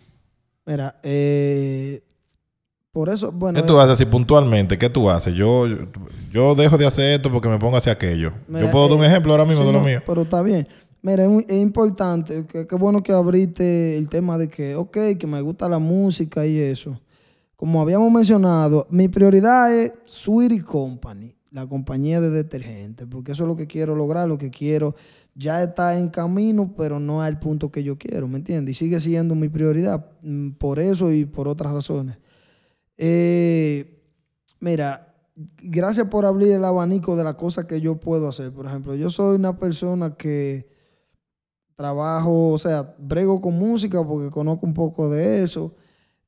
mira, 0.64 0.96
eh, 1.02 2.00
por 2.92 3.08
eso, 3.08 3.32
bueno, 3.32 3.60
¿Qué 3.60 3.66
tú 3.66 3.78
haces 3.80 3.94
así 3.94 4.04
puntualmente? 4.04 4.76
¿Qué 4.78 4.88
tú 4.90 5.10
haces? 5.10 5.34
Yo, 5.34 5.66
yo 6.30 6.54
dejo 6.54 6.76
de 6.78 6.86
hacer 6.86 7.14
esto 7.14 7.32
porque 7.32 7.48
me 7.48 7.58
pongo 7.58 7.74
a 7.74 7.78
hacer 7.78 7.92
aquello. 7.92 8.32
Mira, 8.48 8.66
yo 8.66 8.70
puedo 8.70 8.86
dar 8.88 8.98
un 8.98 9.04
eh, 9.04 9.08
ejemplo 9.08 9.32
ahora 9.32 9.46
mismo 9.46 9.62
Sí, 9.62 9.66
de 9.66 9.72
lo 9.72 9.78
no, 9.80 9.84
mío. 9.84 10.02
Pero 10.06 10.22
está 10.22 10.42
bien. 10.42 10.68
Mira, 11.00 11.24
es, 11.24 11.30
es 11.48 11.56
importante, 11.60 12.46
qué 12.46 12.76
bueno 12.76 13.02
que 13.02 13.12
abriste 13.12 13.96
el 13.98 14.08
tema 14.08 14.38
de 14.38 14.48
que, 14.48 14.76
ok, 14.76 14.96
que 15.18 15.26
me 15.26 15.40
gusta 15.40 15.68
la 15.68 15.78
música 15.80 16.46
y 16.46 16.58
eso. 16.58 17.00
Como 17.62 17.80
habíamos 17.80 18.10
mencionado, 18.10 18.88
mi 18.90 19.06
prioridad 19.06 19.72
es 19.72 19.92
Sweetie 20.04 20.64
Company, 20.64 21.32
la 21.52 21.64
compañía 21.64 22.20
de 22.20 22.28
detergentes, 22.28 23.06
porque 23.08 23.30
eso 23.30 23.44
es 23.44 23.46
lo 23.46 23.54
que 23.54 23.68
quiero 23.68 23.94
lograr, 23.94 24.26
lo 24.26 24.36
que 24.36 24.50
quiero 24.50 24.96
ya 25.36 25.62
está 25.62 25.96
en 25.96 26.08
camino, 26.08 26.74
pero 26.76 26.98
no 26.98 27.22
al 27.22 27.38
punto 27.38 27.70
que 27.70 27.84
yo 27.84 27.96
quiero, 27.96 28.26
¿me 28.26 28.38
entiendes? 28.38 28.74
Y 28.74 28.78
sigue 28.80 28.98
siendo 28.98 29.36
mi 29.36 29.48
prioridad 29.48 30.10
mm, 30.22 30.54
por 30.54 30.80
eso 30.80 31.12
y 31.12 31.24
por 31.24 31.46
otras 31.46 31.72
razones. 31.72 32.18
Eh, 32.96 34.02
mira, 34.58 35.14
gracias 35.62 36.08
por 36.08 36.26
abrir 36.26 36.50
el 36.50 36.64
abanico 36.64 37.14
de 37.14 37.22
las 37.22 37.36
cosas 37.36 37.66
que 37.66 37.80
yo 37.80 38.00
puedo 38.00 38.26
hacer. 38.26 38.52
Por 38.52 38.66
ejemplo, 38.66 38.96
yo 38.96 39.08
soy 39.08 39.36
una 39.36 39.56
persona 39.56 40.16
que 40.16 40.66
trabajo, 41.76 42.48
o 42.48 42.58
sea, 42.58 42.96
brego 42.98 43.40
con 43.40 43.56
música 43.56 44.04
porque 44.04 44.30
conozco 44.30 44.66
un 44.66 44.74
poco 44.74 45.08
de 45.08 45.44
eso. 45.44 45.76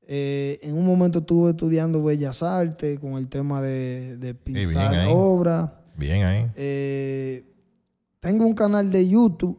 Eh, 0.07 0.59
en 0.63 0.77
un 0.77 0.85
momento 0.87 1.21
estuve 1.21 1.51
estudiando 1.51 2.03
Bellas 2.03 2.43
Artes 2.43 2.99
con 2.99 3.15
el 3.15 3.29
tema 3.29 3.63
de, 3.63 4.17
de 4.19 4.33
bien 4.45 4.69
pintar 4.71 4.95
ahí. 4.95 5.09
obras. 5.13 5.71
Bien 5.97 6.25
ahí. 6.25 6.47
Eh, 6.57 7.45
tengo 8.21 8.45
un 8.47 8.55
canal 8.55 8.91
de 8.91 9.09
YouTube. 9.09 9.59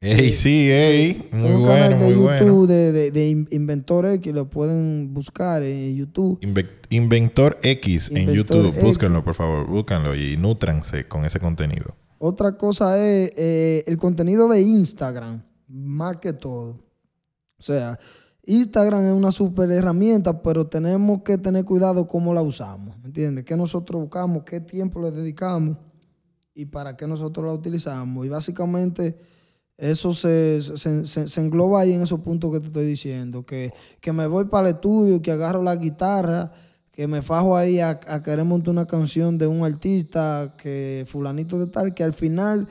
Ey, 0.00 0.32
sí, 0.34 0.70
ey. 0.70 1.28
Muy 1.32 1.42
Tengo 1.42 1.46
un 1.56 1.62
bueno, 1.62 1.68
canal 1.68 1.90
de 1.98 2.04
muy 2.04 2.14
YouTube 2.14 2.48
bueno. 2.50 2.66
de, 2.66 2.92
de, 2.92 3.10
de 3.10 3.28
In- 3.28 3.48
Inventor 3.50 4.04
X, 4.06 4.32
lo 4.34 4.50
pueden 4.50 5.14
buscar 5.14 5.62
en 5.62 5.96
YouTube. 5.96 6.38
Inve- 6.42 6.68
Inventor 6.90 7.58
X 7.62 8.10
en 8.14 8.30
YouTube. 8.30 8.68
X. 8.68 8.82
Búsquenlo, 8.82 9.24
por 9.24 9.34
favor. 9.34 9.66
Búsquenlo 9.66 10.14
y 10.14 10.36
nútranse 10.36 11.08
con 11.08 11.24
ese 11.24 11.40
contenido. 11.40 11.96
Otra 12.18 12.56
cosa 12.58 12.98
es 12.98 13.32
eh, 13.36 13.82
el 13.86 13.96
contenido 13.96 14.46
de 14.48 14.60
Instagram, 14.60 15.42
más 15.68 16.18
que 16.18 16.34
todo. 16.34 16.84
O 17.58 17.62
sea, 17.62 17.98
Instagram 18.46 19.06
es 19.06 19.12
una 19.12 19.30
super 19.30 19.70
herramienta, 19.70 20.42
pero 20.42 20.66
tenemos 20.66 21.22
que 21.22 21.38
tener 21.38 21.64
cuidado 21.64 22.06
cómo 22.06 22.34
la 22.34 22.42
usamos, 22.42 22.98
¿me 22.98 23.06
entiendes? 23.06 23.44
¿Qué 23.44 23.56
nosotros 23.56 24.02
buscamos? 24.02 24.44
¿Qué 24.44 24.60
tiempo 24.60 25.00
le 25.00 25.10
dedicamos? 25.10 25.78
¿Y 26.54 26.66
para 26.66 26.96
qué 26.96 27.06
nosotros 27.06 27.46
la 27.46 27.52
utilizamos? 27.52 28.26
Y 28.26 28.28
básicamente 28.28 29.18
eso 29.76 30.12
se, 30.12 30.60
engloba 31.36 31.80
ahí 31.80 31.92
en 31.92 32.02
esos 32.02 32.20
puntos 32.20 32.52
que 32.52 32.60
te 32.60 32.66
estoy 32.66 32.86
diciendo, 32.86 33.44
que, 33.44 33.72
que 34.00 34.12
me 34.12 34.26
voy 34.26 34.44
para 34.44 34.68
el 34.68 34.74
estudio, 34.76 35.22
que 35.22 35.32
agarro 35.32 35.62
la 35.62 35.76
guitarra, 35.76 36.52
que 36.90 37.08
me 37.08 37.22
fajo 37.22 37.56
ahí 37.56 37.80
a, 37.80 37.98
a 38.06 38.22
querer 38.22 38.44
montar 38.44 38.70
una 38.70 38.86
canción 38.86 39.36
de 39.36 39.46
un 39.46 39.64
artista, 39.64 40.54
que 40.62 41.04
fulanito 41.08 41.58
de 41.58 41.66
tal, 41.66 41.92
que 41.92 42.04
al 42.04 42.12
final, 42.12 42.68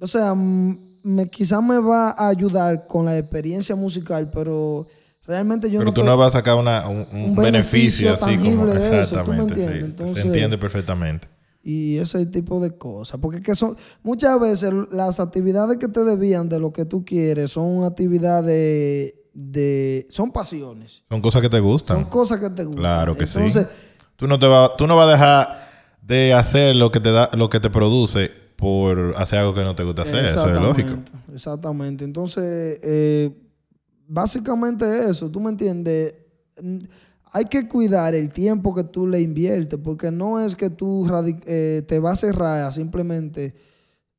o 0.00 0.06
sea, 0.06 0.34
me, 0.34 1.28
quizás 1.28 1.62
me 1.62 1.78
va 1.78 2.10
a 2.10 2.28
ayudar 2.28 2.86
con 2.86 3.04
la 3.04 3.18
experiencia 3.18 3.76
musical, 3.76 4.30
pero 4.32 4.86
realmente 5.26 5.70
yo 5.70 5.78
Pero 5.80 5.90
no 5.90 5.94
tú 5.94 6.02
no 6.04 6.16
vas 6.16 6.28
a 6.34 6.38
sacar 6.38 6.56
una- 6.56 6.88
un, 6.88 7.06
un 7.12 7.20
un 7.30 7.36
beneficio, 7.36 8.08
beneficio 8.08 8.12
así 8.14 8.36
como. 8.36 8.66
tangible 8.66 8.74
de 8.74 8.80
eso, 8.80 8.88
¿tú 8.88 8.94
me 8.94 9.00
Exactamente. 9.02 9.42
entiendes? 9.54 9.78
sí. 9.78 9.84
Entonces- 9.84 10.18
Se 10.22 10.26
entiende 10.26 10.58
perfectamente. 10.58 11.28
y 11.64 11.98
ese 11.98 12.26
tipo 12.26 12.58
de 12.60 12.76
cosas. 12.76 13.20
Porque 13.20 13.38
es 13.38 13.42
que 13.44 13.54
son, 13.54 13.76
muchas 14.02 14.40
veces 14.40 14.72
las 14.90 15.20
actividades 15.20 15.76
que 15.78 15.86
te 15.88 16.02
debían 16.02 16.48
de 16.48 16.58
lo 16.58 16.72
que 16.72 16.84
tú 16.84 17.04
quieres 17.04 17.52
son 17.52 17.84
actividades 17.84 19.14
de, 19.34 20.06
son 20.10 20.32
pasiones, 20.32 21.04
Son 21.08 21.20
cosas 21.20 21.40
que 21.40 21.48
te 21.48 21.60
gustan. 21.60 21.98
son 21.98 22.04
cosas 22.06 22.38
que 22.40 22.50
te 22.50 22.64
gustan. 22.64 22.80
Claro 22.82 23.16
que 23.16 23.24
Entonces, 23.24 23.66
sí. 23.70 24.04
Tú 24.16 24.26
no 24.26 24.38
te 24.38 24.46
vas, 24.46 24.70
tú 24.76 24.86
no 24.86 24.96
vas 24.96 25.08
a 25.08 25.10
dejar 25.12 25.68
de 26.02 26.32
hacer 26.34 26.76
lo 26.76 26.90
que 26.92 27.00
te 27.00 27.10
da, 27.12 27.30
lo 27.34 27.48
que 27.48 27.58
te 27.60 27.70
produce 27.70 28.30
por 28.56 29.14
hacer 29.16 29.38
algo 29.40 29.54
que 29.54 29.62
no 29.62 29.74
te 29.74 29.82
gusta 29.84 30.02
hacer. 30.02 30.24
Eso 30.26 30.48
es 30.52 30.60
lógico. 30.60 30.90
Exactamente, 30.94 31.32
Exactamente. 31.34 32.04
Entonces, 32.04 32.78
eh, 32.82 33.30
básicamente 34.12 35.08
eso, 35.08 35.30
¿tú 35.30 35.40
me 35.40 35.50
entiendes? 35.50 36.14
Hay 37.32 37.46
que 37.46 37.66
cuidar 37.66 38.14
el 38.14 38.30
tiempo 38.30 38.74
que 38.74 38.84
tú 38.84 39.06
le 39.06 39.20
inviertes, 39.20 39.78
porque 39.82 40.10
no 40.10 40.38
es 40.38 40.54
que 40.54 40.68
tú 40.68 41.08
eh, 41.46 41.82
te 41.88 41.98
vas 41.98 42.22
a 42.22 42.26
cerrar 42.26 42.64
a 42.64 42.70
simplemente 42.70 43.54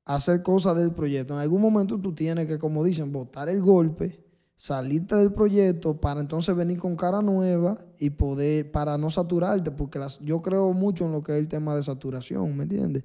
hacer 0.04 0.42
cosas 0.42 0.76
del 0.78 0.94
proyecto. 0.94 1.36
En 1.36 1.42
algún 1.42 1.62
momento 1.62 2.00
tú 2.00 2.14
tienes 2.14 2.48
que, 2.48 2.58
como 2.58 2.84
dicen, 2.84 3.12
botar 3.12 3.50
el 3.50 3.62
golpe, 3.62 4.20
salirte 4.56 5.16
del 5.16 5.32
proyecto 5.32 6.02
para 6.02 6.22
entonces 6.22 6.56
venir 6.56 6.80
con 6.80 6.96
cara 6.96 7.22
nueva 7.22 7.78
y 8.00 8.10
poder, 8.10 8.72
para 8.72 8.98
no 8.98 9.12
saturarte, 9.12 9.70
porque 9.70 10.00
yo 10.22 10.42
creo 10.42 10.74
mucho 10.74 11.06
en 11.06 11.12
lo 11.12 11.22
que 11.22 11.34
es 11.34 11.38
el 11.38 11.48
tema 11.48 11.76
de 11.76 11.84
saturación, 11.84 12.58
¿me 12.58 12.64
entiendes? 12.64 13.04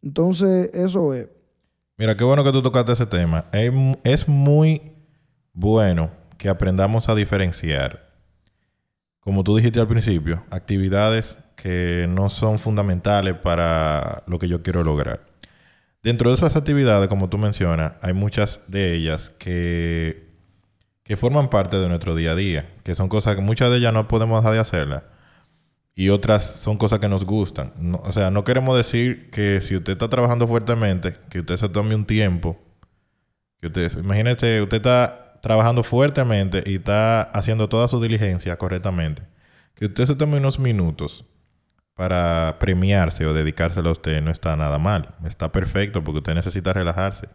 Entonces, 0.00 0.70
eso 0.74 1.12
es. 1.12 1.28
Mira, 1.96 2.16
qué 2.16 2.22
bueno 2.22 2.44
que 2.44 2.52
tú 2.52 2.62
tocaste 2.62 2.92
ese 2.92 3.06
tema. 3.06 3.46
Es 4.04 4.28
muy 4.28 4.93
bueno 5.54 6.10
que 6.38 6.48
aprendamos 6.48 7.08
a 7.08 7.14
diferenciar, 7.14 8.10
como 9.20 9.42
tú 9.44 9.56
dijiste 9.56 9.80
al 9.80 9.88
principio, 9.88 10.44
actividades 10.50 11.38
que 11.56 12.06
no 12.08 12.28
son 12.28 12.58
fundamentales 12.58 13.34
para 13.36 14.22
lo 14.26 14.38
que 14.38 14.48
yo 14.48 14.62
quiero 14.62 14.84
lograr. 14.84 15.24
Dentro 16.02 16.28
de 16.30 16.36
esas 16.36 16.56
actividades, 16.56 17.08
como 17.08 17.30
tú 17.30 17.38
mencionas, 17.38 17.94
hay 18.02 18.12
muchas 18.12 18.60
de 18.68 18.94
ellas 18.94 19.30
que, 19.38 20.28
que 21.02 21.16
forman 21.16 21.48
parte 21.48 21.78
de 21.78 21.88
nuestro 21.88 22.14
día 22.14 22.32
a 22.32 22.34
día, 22.34 22.68
que 22.82 22.94
son 22.94 23.08
cosas 23.08 23.36
que 23.36 23.40
muchas 23.42 23.70
de 23.70 23.78
ellas 23.78 23.94
no 23.94 24.08
podemos 24.08 24.40
dejar 24.42 24.54
de 24.54 24.60
hacerlas 24.60 25.02
y 25.94 26.08
otras 26.10 26.44
son 26.44 26.76
cosas 26.76 26.98
que 26.98 27.08
nos 27.08 27.24
gustan. 27.24 27.72
No- 27.78 27.98
o 28.04 28.12
sea, 28.12 28.30
no 28.30 28.44
queremos 28.44 28.76
decir 28.76 29.30
que 29.30 29.60
si 29.60 29.76
usted 29.76 29.92
está 29.94 30.08
trabajando 30.08 30.46
fuertemente, 30.48 31.16
que 31.30 31.40
usted 31.40 31.56
se 31.56 31.68
tome 31.68 31.94
un 31.94 32.04
tiempo, 32.04 32.58
que 33.60 33.68
usted, 33.68 33.96
imagínese, 33.98 34.60
usted 34.62 34.78
está 34.78 35.23
trabajando 35.44 35.82
fuertemente 35.82 36.64
y 36.64 36.76
está 36.76 37.20
haciendo 37.20 37.68
toda 37.68 37.86
su 37.86 38.00
diligencia 38.00 38.56
correctamente, 38.56 39.22
que 39.74 39.84
usted 39.84 40.06
se 40.06 40.16
tome 40.16 40.38
unos 40.38 40.58
minutos 40.58 41.26
para 41.92 42.56
premiarse 42.58 43.26
o 43.26 43.34
dedicárselo 43.34 43.90
a 43.90 43.92
usted 43.92 44.22
no 44.22 44.30
está 44.30 44.56
nada 44.56 44.78
mal, 44.78 45.10
está 45.26 45.52
perfecto 45.52 46.02
porque 46.02 46.18
usted 46.18 46.34
necesita 46.34 46.72
relajarse. 46.72 47.28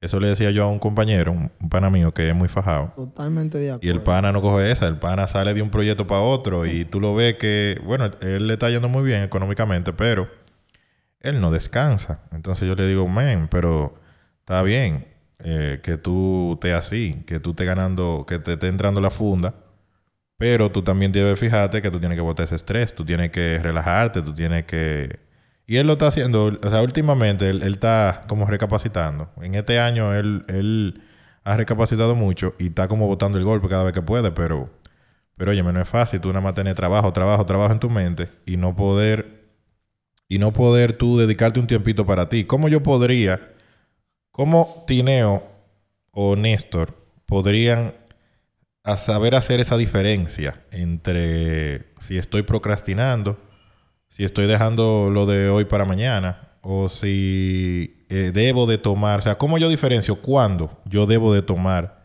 Eso 0.00 0.20
le 0.20 0.28
decía 0.28 0.52
yo 0.52 0.62
a 0.62 0.68
un 0.68 0.78
compañero, 0.78 1.32
un, 1.32 1.50
un 1.60 1.68
pana 1.68 1.90
mío 1.90 2.12
que 2.12 2.28
es 2.28 2.36
muy 2.36 2.46
fajado. 2.46 2.92
Totalmente 2.94 3.58
de 3.58 3.72
acuerdo. 3.72 3.86
Y 3.86 3.90
el 3.90 4.00
pana 4.02 4.30
no 4.30 4.40
coge 4.40 4.70
esa, 4.70 4.86
el 4.86 4.98
pana 4.98 5.26
sale 5.26 5.54
de 5.54 5.62
un 5.62 5.70
proyecto 5.70 6.06
para 6.06 6.20
otro 6.20 6.66
y 6.66 6.84
tú 6.84 7.00
lo 7.00 7.16
ves 7.16 7.34
que, 7.34 7.80
bueno, 7.84 8.10
él 8.20 8.46
le 8.46 8.52
está 8.52 8.70
yendo 8.70 8.88
muy 8.88 9.02
bien 9.02 9.24
económicamente, 9.24 9.92
pero 9.92 10.28
él 11.18 11.40
no 11.40 11.50
descansa. 11.50 12.20
Entonces 12.30 12.68
yo 12.68 12.76
le 12.76 12.86
digo, 12.86 13.08
men, 13.08 13.48
pero 13.48 13.96
está 14.38 14.62
bien 14.62 15.13
eh, 15.44 15.80
que 15.82 15.98
tú 15.98 16.54
estés 16.54 16.74
así, 16.74 17.22
que 17.26 17.38
tú 17.38 17.50
estés 17.50 17.66
ganando, 17.66 18.24
que 18.26 18.38
te 18.38 18.54
esté 18.54 18.68
entrando 18.68 19.00
la 19.00 19.10
funda, 19.10 19.54
Pero 20.38 20.70
tú 20.72 20.82
también 20.82 21.12
debes 21.12 21.38
fijarte 21.38 21.82
que 21.82 21.90
tú 21.90 22.00
tienes 22.00 22.16
que 22.16 22.22
botar 22.22 22.44
ese 22.44 22.56
estrés, 22.56 22.94
tú 22.94 23.04
tienes 23.04 23.30
que 23.30 23.58
relajarte, 23.62 24.22
tú 24.22 24.34
tienes 24.34 24.64
que... 24.66 25.20
Y 25.66 25.76
él 25.78 25.86
lo 25.86 25.94
está 25.94 26.08
haciendo, 26.08 26.46
o 26.46 26.70
sea, 26.70 26.82
últimamente 26.82 27.50
él, 27.50 27.62
está 27.62 28.22
como 28.28 28.46
recapacitando. 28.46 29.30
En 29.42 29.54
este 29.54 29.78
año 29.78 30.14
él, 30.14 30.44
él 30.48 31.02
ha 31.44 31.56
recapacitado 31.56 32.14
mucho 32.14 32.54
y 32.58 32.68
está 32.68 32.88
como 32.88 33.06
botando 33.06 33.38
el 33.38 33.44
golpe 33.44 33.68
cada 33.68 33.84
vez 33.84 33.92
que 33.94 34.02
puede, 34.02 34.32
pero... 34.32 34.70
Pero 35.36 35.50
oye, 35.50 35.62
no 35.62 35.80
es 35.80 35.88
fácil 35.88 36.20
tú 36.20 36.28
nada 36.28 36.40
más 36.42 36.54
tener 36.54 36.74
trabajo, 36.76 37.12
trabajo, 37.12 37.44
trabajo 37.46 37.72
en 37.72 37.80
tu 37.80 37.90
mente 37.90 38.28
y 38.46 38.56
no 38.56 38.76
poder... 38.76 39.44
Y 40.28 40.38
no 40.38 40.52
poder 40.52 40.94
tú 40.94 41.18
dedicarte 41.18 41.60
un 41.60 41.66
tiempito 41.66 42.06
para 42.06 42.28
ti. 42.28 42.44
¿Cómo 42.44 42.68
yo 42.68 42.82
podría... 42.82 43.53
¿Cómo 44.36 44.82
Tineo 44.84 45.46
o 46.10 46.34
Néstor 46.34 46.92
podrían 47.24 47.94
a 48.82 48.96
saber 48.96 49.36
hacer 49.36 49.60
esa 49.60 49.76
diferencia 49.76 50.60
entre 50.72 51.94
si 52.00 52.18
estoy 52.18 52.42
procrastinando, 52.42 53.38
si 54.08 54.24
estoy 54.24 54.48
dejando 54.48 55.08
lo 55.08 55.26
de 55.26 55.48
hoy 55.50 55.66
para 55.66 55.84
mañana, 55.84 56.58
o 56.62 56.88
si 56.88 58.04
eh, 58.08 58.32
debo 58.34 58.66
de 58.66 58.76
tomar, 58.76 59.20
o 59.20 59.22
sea, 59.22 59.38
¿cómo 59.38 59.56
yo 59.56 59.68
diferencio 59.68 60.20
cuándo 60.20 60.80
yo 60.84 61.06
debo 61.06 61.32
de 61.32 61.42
tomar 61.42 62.04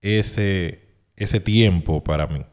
ese, 0.00 0.88
ese 1.14 1.38
tiempo 1.38 2.02
para 2.02 2.26
mí? 2.26 2.44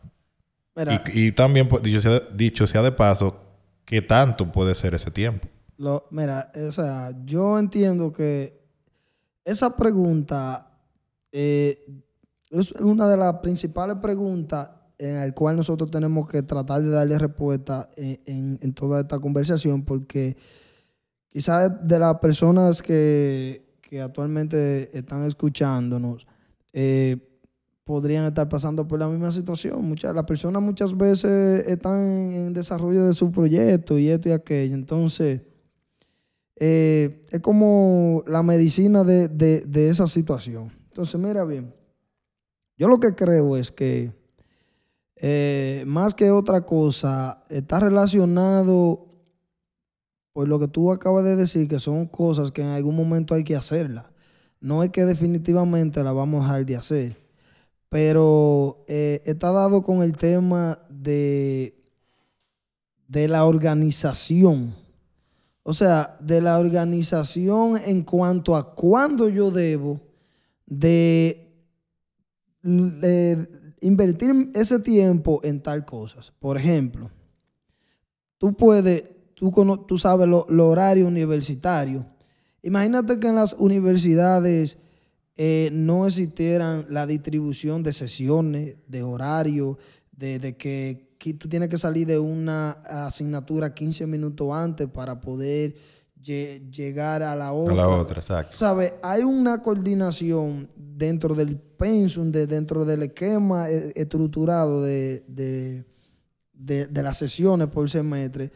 y, 1.16 1.32
también, 1.32 1.68
pues, 1.68 1.82
dicho 1.82 2.02
sea, 2.02 2.22
dicho 2.36 2.68
sea 2.68 2.84
de 2.84 2.92
paso, 2.92 3.36
¿qué 3.84 4.00
tanto 4.00 4.52
puede 4.52 4.76
ser 4.76 4.94
ese 4.94 5.10
tiempo? 5.10 5.48
Lo, 5.78 6.08
mira, 6.12 6.52
o 6.68 6.72
sea, 6.72 7.16
yo 7.26 7.58
entiendo 7.58 8.14
que 8.14 8.67
esa 9.48 9.78
pregunta 9.78 10.70
eh, 11.32 11.86
es 12.50 12.74
una 12.74 13.08
de 13.08 13.16
las 13.16 13.36
principales 13.36 13.96
preguntas 14.02 14.70
en 14.98 15.16
la 15.16 15.32
cual 15.32 15.56
nosotros 15.56 15.90
tenemos 15.90 16.28
que 16.28 16.44
tratar 16.44 16.82
de 16.82 16.90
darle 16.90 17.18
respuesta 17.18 17.88
en, 17.96 18.74
toda 18.74 19.02
esta 19.02 19.20
conversación, 19.20 19.86
porque 19.86 20.36
quizás 21.30 21.72
de 21.88 21.98
las 21.98 22.16
personas 22.16 22.82
que, 22.82 23.66
actualmente 24.04 24.90
están 24.98 25.24
escuchándonos 25.24 26.28
eh, 26.74 27.16
podrían 27.86 28.26
estar 28.26 28.50
pasando 28.50 28.86
por 28.86 29.00
la 29.00 29.08
misma 29.08 29.32
situación. 29.32 29.82
Muchas, 29.88 30.14
las 30.14 30.26
personas 30.26 30.62
muchas 30.62 30.98
veces 30.98 31.66
están 31.68 32.34
en 32.34 32.54
desarrollo 32.54 33.06
de 33.06 33.14
su 33.14 33.32
proyecto 33.32 33.98
y 33.98 34.10
esto 34.10 34.28
y 34.28 34.34
aquello. 34.34 34.74
Entonces, 34.74 35.42
eh, 36.60 37.22
es 37.30 37.40
como 37.42 38.24
la 38.28 38.44
medicina 38.44 39.04
de, 39.04 39.28
de 39.28 39.90
esa 39.90 40.08
situación. 40.08 40.72
Entonces, 40.90 41.20
mira 41.20 41.44
bien. 41.44 41.74
Yo 42.78 42.88
lo 42.88 43.00
que 43.00 43.16
creo 43.16 43.58
es 43.58 43.72
que 43.72 44.12
eh, 45.20 45.84
más 45.88 46.14
que 46.14 46.30
otra 46.30 46.62
cosa, 46.62 47.40
está 47.50 47.80
relacionado 47.80 49.08
por 50.32 50.48
lo 50.48 50.60
que 50.60 50.68
tú 50.68 50.92
acabas 50.92 51.24
de 51.24 51.36
decir, 51.36 51.68
que 51.68 51.80
son 51.80 52.06
cosas 52.06 52.52
que 52.52 52.62
en 52.62 52.68
algún 52.68 52.96
momento 52.96 53.34
hay 53.34 53.44
que 53.44 53.56
hacerlas. 53.56 54.10
No 54.60 54.84
es 54.84 54.90
que 54.90 55.06
definitivamente 55.06 56.04
la 56.04 56.12
vamos 56.12 56.42
a 56.42 56.54
dejar 56.54 56.66
de 56.66 56.76
hacer, 56.76 57.18
pero 57.90 58.84
eh, 58.88 59.22
está 59.26 59.52
dado 59.52 59.82
con 59.82 60.04
el 60.04 60.16
tema 60.16 60.80
de, 60.90 61.84
de 63.08 63.28
la 63.28 63.46
organización. 63.46 64.76
O 65.68 65.74
sea, 65.74 66.16
de 66.22 66.40
la 66.40 66.60
organización 66.60 67.76
en 67.86 68.04
cuanto 68.04 68.56
a 68.56 68.74
cuándo 68.74 69.28
yo 69.28 69.52
debo 69.52 70.00
de 70.66 71.44
invertir 73.82 74.50
ese 74.56 74.80
tiempo 74.80 75.42
en 75.44 75.62
tal 75.62 75.84
cosas. 75.84 76.32
Por 76.40 76.58
ejemplo, 76.58 77.12
tú 78.38 78.56
puedes, 78.56 79.06
tú, 79.34 79.52
tú 79.86 79.98
sabes 79.98 80.26
lo, 80.28 80.46
horario 80.70 81.06
universitario. 81.06 82.06
Imagínate 82.64 83.20
que 83.20 83.28
en 83.28 83.36
las 83.36 83.54
universidades 83.54 84.78
eh, 85.36 85.70
no 85.74 86.08
existieran 86.08 86.86
la 86.90 87.06
distribución 87.06 87.84
de 87.84 87.92
sesiones, 87.92 88.78
de 88.88 89.04
horario, 89.04 89.78
de, 90.12 90.56
que, 90.58 91.07
que, 91.18 91.34
tú 91.34 91.48
tienes 91.48 91.70
que 91.70 91.78
salir 91.78 92.08
de 92.08 92.20
una 92.20 92.72
asignatura 92.84 93.74
15 93.74 94.08
minutos 94.08 94.48
antes 94.52 94.88
para 94.88 95.20
poder 95.20 95.76
llegar 96.24 97.24
a 97.24 97.36
la 97.36 97.54
otra. 97.54 97.74
A 97.74 97.78
la 97.78 97.90
otra, 97.90 98.20
exacto. 98.20 98.58
¿Sabes? 98.58 98.94
Hay 99.02 99.24
una 99.24 99.62
coordinación 99.62 100.68
dentro 100.76 101.36
del 101.36 101.58
pensum, 101.58 102.32
de, 102.32 102.48
dentro 102.48 102.86
del 102.86 103.04
esquema 103.04 103.70
eh, 103.70 103.94
estructurado 103.96 104.82
de, 104.82 105.24
de, 105.28 107.04
las 107.04 107.18
sesiones 107.18 107.68
por 107.68 107.90
semestre, 107.90 108.52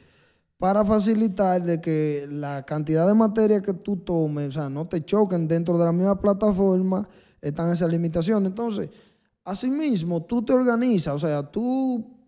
para 0.58 0.84
facilitar 0.84 1.63
de 1.63 1.80
que 1.80 2.28
la 2.30 2.63
cantidad 2.65 3.08
de 3.08 3.13
materia 3.13 3.62
que 3.62 3.74
tú 3.74 3.97
tomes, 3.97 4.50
o 4.50 4.52
sea, 4.52 4.69
no 4.69 4.88
te 4.88 5.04
choquen 5.04 5.47
dentro 5.47 5.78
de 5.78 5.86
la 5.86 5.91
misma 5.91 6.19
plataforma, 6.19 7.08
están 7.41 7.71
esas 7.71 7.89
limitaciones. 7.89 8.50
Entonces, 8.50 8.89
asimismo, 9.43 10.24
tú 10.24 10.43
te 10.43 10.54
organizas, 10.54 11.15
o 11.15 11.19
sea, 11.19 11.50
tú 11.50 12.20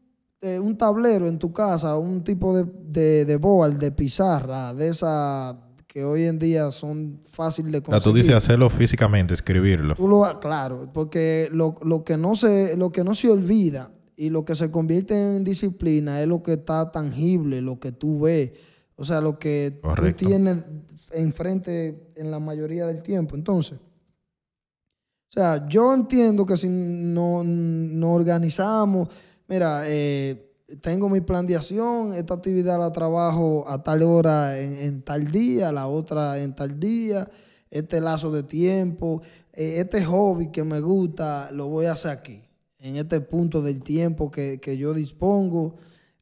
eh, 0.44 0.60
un 0.60 0.78
tablero 0.78 1.28
en 1.28 1.40
tu 1.40 1.54
casa, 1.54 1.98
un 1.98 2.24
tipo 2.24 2.56
de, 2.56 2.66
de, 2.66 3.26
de 3.26 3.38
board, 3.38 3.78
de 3.78 3.92
pizarra, 3.92 4.74
de 4.74 4.90
esa 4.90 5.58
que 5.94 6.04
hoy 6.04 6.24
en 6.24 6.40
día 6.40 6.72
son 6.72 7.22
fáciles 7.32 7.72
de 7.72 7.84
conseguir. 7.84 8.04
tú 8.04 8.18
dices 8.18 8.34
hacerlo 8.34 8.68
físicamente, 8.70 9.36
escribirlo. 9.36 9.96
Tú 9.96 10.08
lo, 10.08 10.40
claro, 10.40 10.90
porque 10.92 11.48
lo, 11.52 11.76
que 12.04 12.18
no 12.18 12.36
se, 12.36 12.76
lo 12.76 12.92
que 12.92 13.04
no 13.04 13.14
se 13.14 13.30
olvida 13.30 13.92
y 14.18 14.32
lo 14.32 14.44
que 14.44 14.56
se 14.56 14.72
convierte 14.72 15.14
en 15.14 15.44
disciplina 15.44 16.20
es 16.20 16.28
lo 16.28 16.42
que 16.42 16.54
está 16.54 16.92
tangible, 16.92 17.62
lo 17.62 17.80
que 17.80 17.92
tú 17.92 18.22
ves. 18.22 18.52
O 18.96 19.06
sea, 19.06 19.22
lo 19.22 19.38
que 19.38 19.80
tú 19.82 20.12
tienes 20.14 20.66
enfrente 21.12 22.12
en 22.16 22.32
la 22.32 22.40
mayoría 22.40 22.88
del 22.88 23.04
tiempo. 23.04 23.36
Entonces, 23.36 23.78
o 23.78 25.32
sea, 25.32 25.68
yo 25.68 25.94
entiendo 25.94 26.46
que 26.46 26.58
si 26.58 26.70
no, 26.70 27.44
no 27.44 28.14
organizamos 28.14 29.10
mira, 29.54 29.84
eh, 29.86 30.52
tengo 30.82 31.08
mi 31.08 31.22
plan 31.22 31.46
de 31.46 31.56
acción, 31.56 32.12
esta 32.14 32.34
actividad 32.34 32.80
la 32.80 32.92
trabajo 32.92 33.64
a 33.68 33.84
tal 33.84 34.02
hora 34.02 34.60
en, 34.60 35.04
tal 35.04 35.32
día, 35.32 35.72
la 35.72 35.86
otra 35.86 36.40
en 36.40 36.56
tal 36.56 36.80
día, 36.80 37.30
este 37.70 38.02
lazo 38.02 38.32
de 38.32 38.42
tiempo, 38.42 39.22
eh, 39.54 39.76
este 39.78 40.04
hobby 40.06 40.50
que 40.52 40.64
me 40.64 40.82
gusta, 40.82 41.52
lo 41.52 41.68
voy 41.68 41.86
a 41.86 41.92
hacer 41.92 42.10
aquí, 42.10 42.42
en 42.80 42.96
este 42.96 43.22
punto 43.22 43.62
del 43.62 43.84
tiempo 43.84 44.32
que, 44.32 44.60
yo 44.78 44.94
dispongo. 44.96 45.76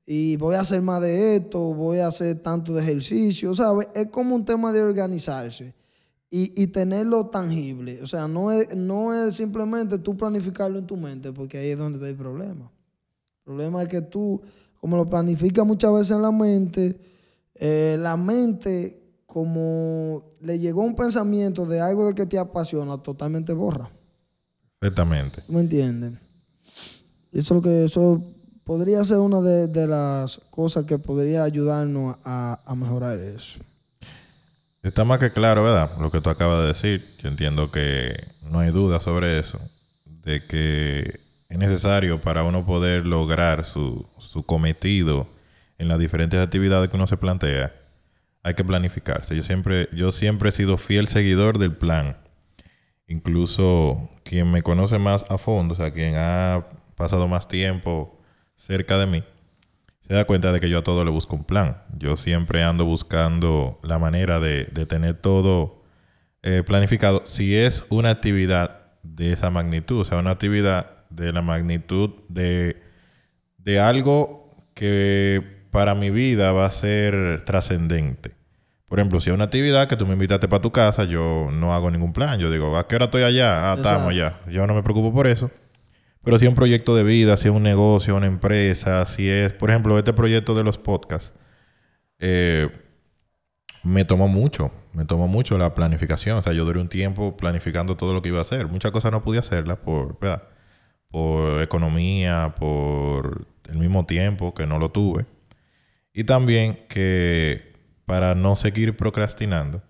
Y 0.05 0.35
voy 0.35 0.55
a 0.55 0.61
hacer 0.61 0.81
más 0.81 0.99
de 0.99 1.37
esto, 1.37 1.73
voy 1.73 1.99
a 1.99 2.07
hacer 2.07 2.41
tanto 2.43 2.73
de 2.73 2.81
ejercicio, 2.81 3.55
¿sabes? 3.55 3.87
Es 3.95 4.07
como 4.07 4.35
un 4.35 4.43
tema 4.43 4.73
de 4.73 4.81
organizarse 4.81 5.73
y, 6.29 6.67
tenerlo 6.67 7.27
tangible. 7.27 8.01
O 8.01 8.07
sea, 8.07 8.27
no 8.27 8.51
es, 8.51 8.75
no 8.75 9.13
es 9.13 9.35
simplemente 9.35 9.99
tú 9.99 10.17
planificarlo 10.17 10.79
en 10.79 10.87
tu 10.87 10.97
mente, 10.97 11.31
porque 11.31 11.59
ahí 11.59 11.69
es 11.69 11.77
donde 11.77 11.97
está 11.97 12.09
el 12.09 12.17
problema. 12.17 12.69
El 13.51 13.57
problema 13.57 13.81
es 13.81 13.89
que 13.89 14.01
tú, 14.01 14.41
como 14.79 14.95
lo 14.95 15.09
planificas 15.09 15.65
muchas 15.65 15.91
veces 15.91 16.11
en 16.11 16.21
la 16.21 16.31
mente, 16.31 16.97
eh, 17.55 17.97
la 17.99 18.15
mente, 18.15 19.17
como 19.25 20.31
le 20.39 20.57
llegó 20.57 20.81
un 20.81 20.95
pensamiento 20.95 21.65
de 21.65 21.81
algo 21.81 22.07
de 22.07 22.15
que 22.15 22.25
te 22.25 22.39
apasiona, 22.39 22.97
totalmente 22.97 23.51
borra. 23.51 23.89
Exactamente. 24.79 25.43
¿Me 25.49 25.59
entienden? 25.59 26.17
Eso 27.33 27.55
lo 27.55 27.61
que 27.61 27.83
eso 27.83 28.23
podría 28.63 29.03
ser 29.03 29.17
una 29.17 29.41
de, 29.41 29.85
las 29.85 30.37
cosas 30.49 30.85
que 30.85 30.97
podría 30.97 31.43
ayudarnos 31.43 32.15
a, 32.23 32.57
a, 32.65 32.73
mejorar 32.73 33.19
eso. 33.19 33.59
Está 34.81 35.03
más 35.03 35.19
que 35.19 35.29
claro, 35.29 35.63
¿verdad? 35.63 35.91
Lo 35.99 36.09
que 36.09 36.21
tú 36.21 36.29
acabas 36.29 36.61
de 36.61 36.67
decir. 36.67 37.05
Yo 37.21 37.27
entiendo 37.27 37.69
que 37.69 38.15
no 38.49 38.59
hay 38.59 38.71
duda 38.71 39.01
sobre 39.01 39.39
eso. 39.39 39.59
De 40.23 40.41
que 40.41 41.19
es 41.51 41.57
necesario 41.57 42.21
para 42.21 42.45
uno 42.45 42.65
poder 42.65 43.05
lograr 43.05 43.65
su, 43.65 44.07
cometido 44.45 45.27
en 45.77 45.89
las 45.89 45.99
diferentes 45.99 46.39
actividades 46.39 46.89
que 46.89 46.95
uno 46.95 47.07
se 47.07 47.17
plantea, 47.17 47.75
hay 48.41 48.53
que 48.53 48.63
planificarse. 48.63 49.35
Yo 49.35 49.43
siempre, 49.43 49.89
yo 49.91 50.13
siempre 50.13 50.49
he 50.49 50.51
sido 50.53 50.77
fiel 50.77 51.07
seguidor 51.07 51.59
del 51.59 51.75
plan. 51.75 52.15
Incluso 53.05 53.97
quien 54.23 54.49
me 54.49 54.61
conoce 54.61 54.97
más 54.97 55.25
a 55.29 55.37
fondo, 55.37 55.73
o 55.73 55.77
sea, 55.77 55.91
quien 55.91 56.15
ha 56.15 56.67
pasado 56.95 57.27
más 57.27 57.49
tiempo 57.49 58.17
cerca 58.55 58.97
de 58.97 59.07
mí, 59.07 59.23
se 60.07 60.13
da 60.13 60.23
cuenta 60.23 60.53
de 60.53 60.61
que 60.61 60.69
yo 60.69 60.79
a 60.79 60.83
todo 60.83 61.03
le 61.03 61.11
busco 61.11 61.35
un 61.35 61.43
plan. 61.43 61.83
Yo 61.97 62.15
siempre 62.15 62.63
ando 62.63 62.85
buscando 62.85 63.77
la 63.83 63.99
manera 63.99 64.39
de, 64.39 64.63
tener 64.87 65.15
todo 65.15 65.83
eh, 66.43 66.63
planificado. 66.65 67.25
Si 67.25 67.57
es 67.57 67.83
una 67.89 68.11
actividad 68.11 68.93
de 69.03 69.33
esa 69.33 69.49
magnitud, 69.49 69.99
o 69.99 70.05
sea, 70.05 70.17
una 70.17 70.31
actividad 70.31 71.00
de 71.11 71.31
la 71.33 71.41
magnitud 71.41 72.11
de, 72.29 72.81
de 73.57 73.79
algo 73.79 74.49
que 74.73 75.61
para 75.71 75.95
mi 75.95 76.09
vida 76.09 76.51
va 76.51 76.65
a 76.65 76.71
ser 76.71 77.43
trascendente. 77.45 78.31
Por 78.87 78.99
ejemplo, 78.99 79.21
si 79.21 79.29
hay 79.29 79.35
una 79.35 79.45
actividad 79.45 79.87
que 79.87 79.95
tú 79.95 80.05
me 80.05 80.13
invitaste 80.13 80.49
para 80.49 80.61
tu 80.61 80.71
casa, 80.71 81.05
yo 81.05 81.49
no 81.51 81.73
hago 81.73 81.89
ningún 81.89 82.11
plan. 82.11 82.39
Yo 82.39 82.51
digo, 82.51 82.75
¿a 82.77 82.87
qué 82.87 82.95
hora 82.95 83.05
estoy 83.05 83.23
allá? 83.23 83.71
Ah, 83.71 83.75
estamos 83.77 84.09
allá. 84.09 84.39
Yo 84.49 84.67
no 84.67 84.73
me 84.73 84.83
preocupo 84.83 85.13
por 85.13 85.27
eso. 85.27 85.49
Pero 86.23 86.37
si 86.37 86.45
es 86.45 86.49
un 86.49 86.55
proyecto 86.55 86.93
de 86.93 87.03
vida, 87.03 87.37
si 87.37 87.47
es 87.47 87.53
un 87.53 87.63
negocio, 87.63 88.15
una 88.15 88.27
empresa, 88.27 89.05
si 89.05 89.29
es, 89.29 89.53
por 89.53 89.69
ejemplo, 89.69 89.97
este 89.97 90.11
proyecto 90.11 90.53
de 90.53 90.63
los 90.63 90.77
podcasts, 90.77 91.33
eh, 92.19 92.69
me 93.83 94.03
tomó 94.03 94.27
mucho, 94.27 94.71
me 94.93 95.05
tomó 95.05 95.27
mucho 95.27 95.57
la 95.57 95.73
planificación. 95.73 96.37
O 96.37 96.41
sea, 96.41 96.51
yo 96.53 96.65
duré 96.65 96.79
un 96.79 96.89
tiempo 96.89 97.37
planificando 97.37 97.95
todo 97.95 98.13
lo 98.13 98.21
que 98.21 98.27
iba 98.27 98.39
a 98.39 98.41
hacer. 98.41 98.67
Muchas 98.67 98.91
cosas 98.91 99.13
no 99.13 99.23
pude 99.23 99.39
hacerlas 99.39 99.77
por, 99.79 100.19
¿verdad? 100.19 100.43
Por 101.11 101.61
economía, 101.61 102.55
por 102.57 103.45
el 103.69 103.77
mismo 103.77 104.05
tiempo 104.05 104.53
que 104.53 104.65
no 104.65 104.79
lo 104.79 104.89
tuve. 104.89 105.25
Y 106.13 106.23
también 106.23 106.77
que 106.89 107.73
para 108.05 108.33
no 108.33 108.55
seguir 108.55 108.97
procrastinando, 108.97 109.81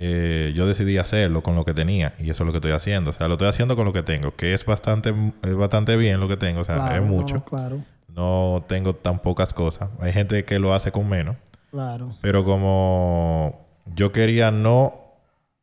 eh, 0.00 0.52
yo 0.54 0.66
decidí 0.66 0.96
hacerlo 0.96 1.42
con 1.42 1.56
lo 1.56 1.64
que 1.64 1.74
tenía 1.74 2.14
y 2.18 2.30
eso 2.30 2.44
es 2.44 2.46
lo 2.46 2.52
que 2.52 2.58
estoy 2.58 2.72
haciendo. 2.72 3.10
O 3.10 3.12
sea, 3.12 3.28
lo 3.28 3.34
estoy 3.34 3.48
haciendo 3.48 3.76
con 3.76 3.84
lo 3.84 3.92
que 3.92 4.02
tengo, 4.02 4.34
que 4.36 4.54
es 4.54 4.64
bastante, 4.64 5.12
es 5.42 5.54
bastante 5.54 5.96
bien 5.96 6.20
lo 6.20 6.28
que 6.28 6.36
tengo, 6.36 6.60
o 6.60 6.64
sea, 6.64 6.96
es 6.96 7.02
mucho. 7.02 7.36
No, 7.36 7.44
claro. 7.44 7.84
No 8.08 8.64
tengo 8.66 8.94
tan 8.94 9.20
pocas 9.20 9.52
cosas. 9.52 9.90
Hay 10.00 10.12
gente 10.12 10.44
que 10.44 10.58
lo 10.58 10.74
hace 10.74 10.90
con 10.92 11.08
menos. 11.08 11.36
Claro. 11.70 12.16
Pero 12.20 12.44
como 12.44 13.66
yo 13.94 14.12
quería 14.12 14.50
no... 14.50 15.04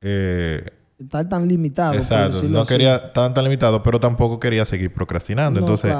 Eh, 0.02 0.66
estar 1.06 1.28
tan 1.30 1.48
limitado. 1.48 1.94
Exacto. 1.94 2.44
No 2.44 2.66
quería 2.66 2.98
estar 2.98 3.34
tan 3.34 3.44
limitado, 3.44 3.82
pero 3.82 4.00
tampoco 4.00 4.40
quería 4.40 4.66
seguir 4.66 4.94
procrastinando. 4.94 5.60
Entonces, 5.60 5.94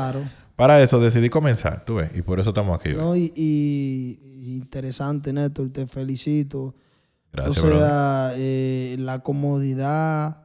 para 0.56 0.82
eso 0.82 1.00
decidí 1.00 1.30
comenzar, 1.30 1.84
tú 1.86 1.96
ves, 1.96 2.12
y 2.16 2.22
por 2.22 2.40
eso 2.40 2.50
estamos 2.50 2.80
aquí. 2.80 2.94
No, 2.94 3.16
y, 3.16 3.32
y, 3.36 4.20
interesante, 4.58 5.34
Néstor, 5.34 5.70
te 5.72 5.88
felicito. 5.88 6.76
Gracias, 7.34 7.64
o 7.64 7.78
sea, 7.78 8.34
eh, 8.36 8.96
la 9.00 9.20
comodidad. 9.20 10.44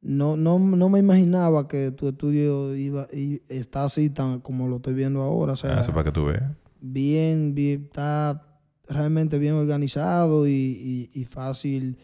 No, 0.00 0.36
no, 0.36 0.58
no 0.58 0.88
me 0.88 0.98
imaginaba 0.98 1.68
que 1.68 1.92
tu 1.92 2.08
estudio 2.08 2.74
iba 2.74 3.06
y 3.12 3.40
está 3.48 3.84
así 3.84 4.10
tan 4.10 4.40
como 4.40 4.66
lo 4.66 4.76
estoy 4.76 4.94
viendo 4.94 5.22
ahora. 5.22 5.52
O 5.52 5.56
sea, 5.56 5.80
para 5.82 6.02
que 6.02 6.10
tú 6.10 6.24
veas. 6.24 6.42
Bien, 6.80 7.54
bien, 7.54 7.84
está 7.84 8.42
realmente 8.88 9.38
bien 9.38 9.54
organizado 9.54 10.48
y, 10.48 11.08
y 11.14 11.24
fácil 11.26 11.96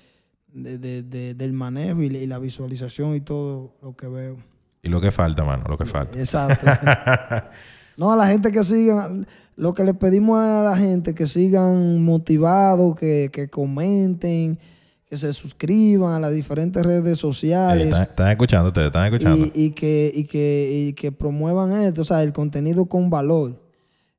de, 0.53 1.35
del 1.35 1.53
manejo 1.53 2.03
y, 2.03 2.27
la 2.27 2.39
visualización 2.39 3.15
y 3.15 3.21
todo 3.21 3.75
lo 3.83 3.97
que 3.97 4.09
veo. 4.09 4.37
Y 4.83 4.89
lo 4.89 5.01
que 5.01 5.11
falta, 5.11 5.45
mano, 5.45 5.65
lo 5.69 5.77
que 5.77 5.87
falta. 5.87 6.19
Exacto. 6.19 6.67
no, 7.97 8.13
a 8.13 8.17
la 8.17 8.27
gente 8.29 8.53
que 8.53 8.63
sigan, 8.65 9.27
lo 9.57 9.75
que 9.75 9.85
le 9.85 9.95
pedimos 9.95 10.39
a 10.41 10.63
la 10.63 10.77
gente 10.77 11.15
que 11.15 11.27
sigan 11.27 12.03
motivados, 12.03 12.97
que, 12.97 13.31
que 13.33 13.49
comenten, 13.49 14.59
que 15.05 15.17
se 15.17 15.33
suscriban 15.33 16.15
a 16.15 16.21
las 16.21 16.33
diferentes 16.33 16.85
redes 16.85 17.19
sociales. 17.19 17.95
están, 18.01 18.31
escuchando 18.31 18.69
ustedes, 18.69 18.87
están 18.87 19.07
escuchando. 19.07 19.47
Y, 19.47 19.53
y, 19.55 19.71
que, 19.71 20.13
y, 20.15 20.25
que, 20.25 20.87
y 20.89 20.93
que 20.93 21.13
promuevan 21.13 21.73
esto, 21.83 22.03
o 22.03 22.05
sea, 22.05 22.23
el 22.23 22.33
contenido 22.33 22.87
con 22.87 23.11
valor 23.11 23.68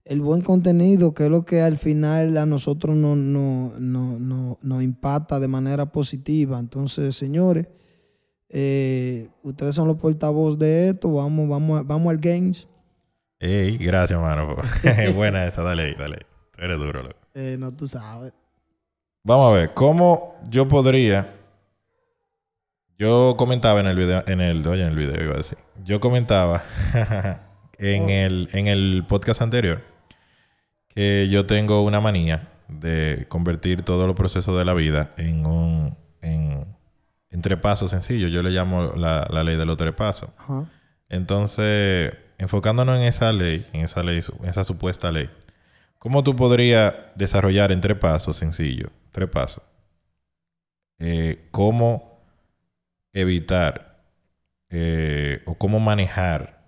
el 0.09 0.21
buen 0.21 0.41
contenido, 0.41 1.13
que 1.13 1.25
es 1.25 1.29
lo 1.29 1.45
que 1.45 1.61
al 1.61 1.77
final 1.77 2.35
a 2.37 2.47
nosotros 2.47 2.95
nos 2.95 3.15
no, 3.15 4.57
no, 4.59 4.81
impacta 4.81 5.39
de 5.39 5.47
manera 5.47 5.85
positiva. 5.85 6.57
Entonces, 6.57 7.15
señores, 7.15 7.69
eh, 8.49 9.29
ustedes 9.43 9.75
son 9.75 9.87
los 9.87 9.97
portavoz 9.97 10.57
de 10.57 10.89
esto. 10.89 11.13
Vamos, 11.13 11.47
vamos, 11.47 11.85
vamos 11.85 12.09
al 12.09 12.17
Games. 12.17 12.67
Ey, 13.39 13.77
gracias, 13.77 14.19
hermano. 14.19 14.55
Buena 15.15 15.45
esa, 15.45 15.61
dale 15.61 15.83
ahí, 15.83 15.93
dale. 15.93 16.25
Tú 16.53 16.63
eres 16.63 16.77
duro, 16.77 17.03
loco. 17.03 17.19
Eh, 17.35 17.55
no, 17.59 17.71
tú 17.75 17.87
sabes. 17.87 18.33
Vamos 19.23 19.51
a 19.51 19.57
ver, 19.57 19.73
¿cómo 19.75 20.37
yo 20.49 20.67
podría... 20.67 21.35
Yo 22.97 23.35
comentaba 23.37 23.79
en 23.79 23.85
el 23.85 23.95
video, 23.95 24.23
en 24.25 24.41
el, 24.41 24.67
oye, 24.67 24.81
en 24.81 24.89
el 24.89 24.97
video 24.97 25.23
iba 25.23 25.35
a 25.35 25.37
decir. 25.37 25.57
Yo 25.85 25.99
comentaba 25.99 26.63
en, 27.77 28.03
oh. 28.03 28.09
el, 28.09 28.49
en 28.53 28.67
el 28.67 29.05
podcast 29.07 29.43
anterior 29.43 29.89
que 30.99 31.29
yo 31.29 31.45
tengo 31.45 31.81
una 31.83 32.01
manía 32.01 32.49
de 32.67 33.25
convertir 33.29 33.83
todos 33.83 34.05
los 34.05 34.17
procesos 34.17 34.57
de 34.57 34.65
la 34.65 34.73
vida 34.73 35.13
en 35.15 35.45
un 35.45 35.97
en, 36.21 36.75
en 37.29 37.41
tres 37.41 37.57
pasos 37.57 37.91
sencillos. 37.91 38.29
Yo 38.33 38.43
le 38.43 38.49
llamo 38.49 38.91
la, 38.97 39.25
ley 39.45 39.55
de 39.55 39.65
los 39.65 39.77
tres 39.77 39.93
pasos. 39.93 40.29
Entonces, 41.07 42.11
enfocándonos 42.37 42.97
en 42.97 43.03
esa 43.03 43.31
ley, 43.31 43.65
en 43.71 43.85
esa 43.85 44.03
ley, 44.03 44.19
en 44.41 44.49
esa 44.49 44.65
supuesta 44.65 45.09
ley, 45.09 45.29
¿cómo 45.99 46.21
tú 46.21 46.35
podrías 46.35 46.93
desarrollar 47.15 47.71
en 47.71 47.79
tres 47.79 47.97
pasos 47.97 48.35
sencillos? 48.35 48.91
Tres 49.11 49.29
pasos. 49.29 49.63
Eh, 50.97 51.47
¿Cómo 51.51 52.19
evitar 53.13 54.01
eh, 54.69 55.43
o 55.45 55.53
cómo 55.53 55.79
manejar 55.79 56.59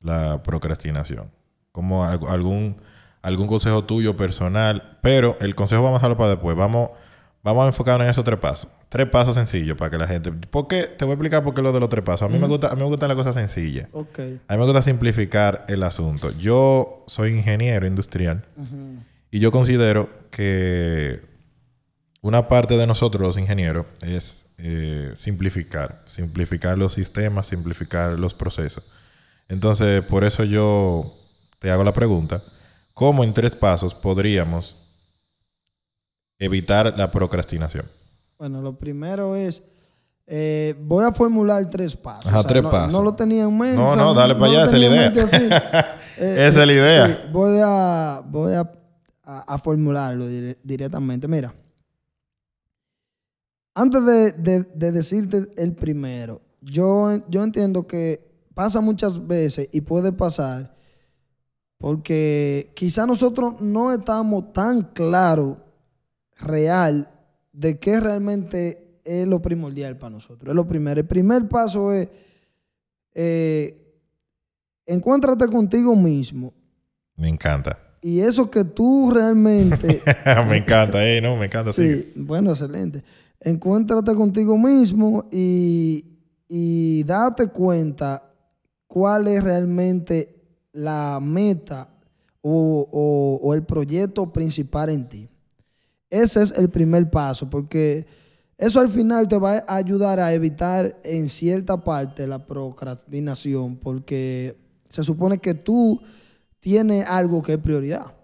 la 0.00 0.42
procrastinación? 0.42 1.30
Como 1.70 2.06
algún 2.06 2.80
algún 3.28 3.46
consejo 3.46 3.84
tuyo 3.84 4.16
personal, 4.16 4.98
pero 5.02 5.36
el 5.40 5.54
consejo 5.54 5.82
vamos 5.82 5.96
a 5.96 6.00
dejarlo 6.00 6.16
para 6.16 6.30
después. 6.30 6.56
Vamos, 6.56 6.90
vamos 7.42 7.64
a 7.64 7.66
enfocarnos 7.68 8.04
en 8.04 8.10
esos 8.10 8.24
tres 8.24 8.38
pasos. 8.38 8.70
Tres 8.88 9.08
pasos 9.08 9.34
sencillos 9.34 9.76
para 9.76 9.90
que 9.90 9.98
la 9.98 10.06
gente... 10.06 10.32
¿Por 10.32 10.66
qué? 10.66 10.84
Te 10.84 11.04
voy 11.04 11.12
a 11.12 11.14
explicar 11.14 11.44
por 11.44 11.54
qué 11.54 11.60
lo 11.60 11.72
de 11.72 11.80
los 11.80 11.88
tres 11.88 12.02
pasos. 12.02 12.22
A 12.22 12.28
mí, 12.32 12.38
me, 12.38 12.46
gusta, 12.46 12.68
a 12.68 12.74
mí 12.74 12.80
me 12.80 12.88
gustan 12.88 13.08
las 13.08 13.16
cosas 13.16 13.34
sencillas. 13.34 13.88
Okay. 13.92 14.40
A 14.48 14.54
mí 14.54 14.58
me 14.58 14.64
gusta 14.64 14.82
simplificar 14.82 15.66
el 15.68 15.82
asunto. 15.82 16.32
Yo 16.38 17.04
soy 17.06 17.34
ingeniero 17.34 17.86
industrial 17.86 18.44
y 19.30 19.40
yo 19.40 19.52
considero 19.52 20.08
que 20.30 21.20
una 22.22 22.48
parte 22.48 22.76
de 22.76 22.86
nosotros 22.86 23.22
los 23.22 23.36
ingenieros 23.36 23.86
es 24.00 24.46
eh, 24.56 25.12
simplificar. 25.16 26.00
Simplificar 26.06 26.78
los 26.78 26.94
sistemas, 26.94 27.46
simplificar 27.46 28.18
los 28.18 28.32
procesos. 28.32 28.90
Entonces, 29.48 30.02
por 30.04 30.24
eso 30.24 30.44
yo 30.44 31.04
te 31.58 31.70
hago 31.70 31.84
la 31.84 31.92
pregunta. 31.92 32.40
¿Cómo 32.98 33.22
en 33.22 33.32
tres 33.32 33.54
pasos 33.54 33.94
podríamos 33.94 34.74
evitar 36.36 36.98
la 36.98 37.08
procrastinación? 37.08 37.86
Bueno, 38.36 38.60
lo 38.60 38.76
primero 38.76 39.36
es, 39.36 39.62
eh, 40.26 40.74
voy 40.80 41.04
a 41.04 41.12
formular 41.12 41.70
tres 41.70 41.94
pasos. 41.94 42.26
Ajá, 42.26 42.42
tres 42.42 42.60
no, 42.60 42.70
pasos. 42.72 42.92
No 42.92 43.04
lo 43.04 43.14
tenía 43.14 43.44
en 43.44 43.56
mente. 43.56 43.76
No, 43.76 43.94
no, 43.94 44.14
dale 44.14 44.34
para 44.34 44.46
allá, 44.46 44.64
esa 44.64 44.72
es 44.72 44.80
la 44.80 44.86
idea. 44.86 46.00
esa 46.16 46.48
es 46.48 46.66
la 46.66 46.72
idea. 46.72 47.28
voy 47.30 47.60
a, 47.62 48.20
voy 48.26 48.54
a, 48.54 49.58
formularlo 49.58 50.26
directamente. 50.64 51.28
Mira, 51.28 51.54
antes 53.74 54.04
de, 54.04 54.90
decirte 54.90 55.46
el 55.56 55.72
primero, 55.76 56.42
yo, 56.60 57.22
yo 57.28 57.44
entiendo 57.44 57.86
que 57.86 58.28
pasa 58.54 58.80
muchas 58.80 59.24
veces 59.24 59.68
y 59.70 59.82
puede 59.82 60.10
pasar 60.10 60.77
porque 61.78 62.72
quizá 62.74 63.06
nosotros 63.06 63.60
no 63.60 63.92
estamos 63.92 64.52
tan 64.52 64.82
claros, 64.82 65.58
real, 66.36 67.08
de 67.52 67.78
qué 67.78 68.00
realmente 68.00 69.00
es 69.04 69.26
lo 69.26 69.40
primordial 69.40 69.96
para 69.96 70.10
nosotros. 70.10 70.50
Es 70.50 70.54
lo 70.54 70.68
primero. 70.68 71.00
El 71.00 71.06
primer 71.06 71.48
paso 71.48 71.92
es, 71.92 72.08
eh, 73.14 73.96
encuéntrate 74.86 75.46
contigo 75.46 75.96
mismo. 75.96 76.52
Me 77.16 77.28
encanta. 77.28 77.78
Y 78.02 78.20
eso 78.20 78.50
que 78.50 78.64
tú 78.64 79.10
realmente... 79.12 80.02
me 80.48 80.58
encanta, 80.58 81.04
eh, 81.04 81.20
no, 81.20 81.36
me 81.36 81.46
encanta. 81.46 81.72
Sí, 81.72 82.12
bueno, 82.14 82.50
excelente. 82.50 83.02
Encuéntrate 83.40 84.14
contigo 84.14 84.56
mismo 84.58 85.28
y, 85.30 86.04
y 86.48 87.02
date 87.04 87.48
cuenta 87.48 88.22
cuál 88.86 89.28
es 89.28 89.42
realmente 89.42 90.37
la 90.72 91.20
meta 91.20 91.88
o, 92.42 93.52
el 93.54 93.64
proyecto 93.64 94.32
principal 94.32 94.90
en 94.90 95.08
ti. 95.08 95.28
Ese 96.10 96.42
es 96.42 96.52
el 96.52 96.70
primer 96.70 97.10
paso, 97.10 97.50
porque 97.50 98.06
eso 98.56 98.80
al 98.80 98.88
final 98.88 99.28
te 99.28 99.38
va 99.38 99.58
a 99.66 99.76
ayudar 99.76 100.18
a 100.20 100.32
evitar 100.32 100.98
en 101.04 101.28
cierta 101.28 101.84
parte 101.84 102.26
la 102.26 102.46
procrastinación, 102.46 103.76
porque 103.76 104.56
se 104.88 105.02
supone 105.02 105.38
que 105.38 105.54
tú 105.54 106.00
tienes 106.60 107.06
algo 107.06 107.42
que 107.42 107.54
es 107.54 107.58
prioridad. 107.58 108.14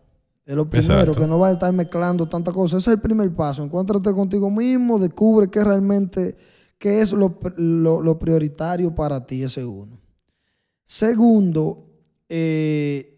Es 0.46 0.54
lo 0.54 0.68
primero, 0.68 1.14
que 1.14 1.26
no 1.26 1.38
vas 1.38 1.50
a 1.50 1.54
estar 1.54 1.72
mezclando 1.72 2.28
tantas 2.28 2.52
cosas. 2.52 2.82
Ese 2.82 2.90
es 2.90 2.96
el 2.96 3.00
primer 3.00 3.34
paso. 3.34 3.62
Encuéntrate 3.62 4.12
contigo 4.12 4.50
mismo, 4.50 4.98
descubre 4.98 5.48
qué 5.48 5.64
realmente, 5.64 6.36
qué 6.78 7.00
es 7.00 7.12
lo, 7.12 7.38
lo 7.56 8.18
prioritario 8.18 8.94
para 8.94 9.24
ti, 9.24 9.42
ese 9.42 9.64
uno. 9.64 9.98
Segundo, 10.84 11.93
eh, 12.28 13.10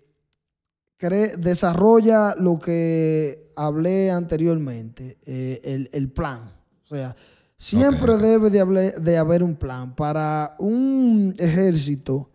desarrolla 1.39 2.35
lo 2.37 2.59
que 2.59 3.53
hablé 3.57 4.11
anteriormente, 4.11 5.19
eh, 5.27 5.89
el, 5.93 6.11
plan. 6.11 6.53
O 6.85 6.87
sea, 6.87 7.15
siempre 7.57 8.17
debe 8.17 8.51
de, 8.51 8.93
de, 8.99 9.17
haber 9.19 9.43
un 9.43 9.57
plan. 9.57 9.95
Para 9.95 10.57
un 10.59 11.35
ejército, 11.39 12.31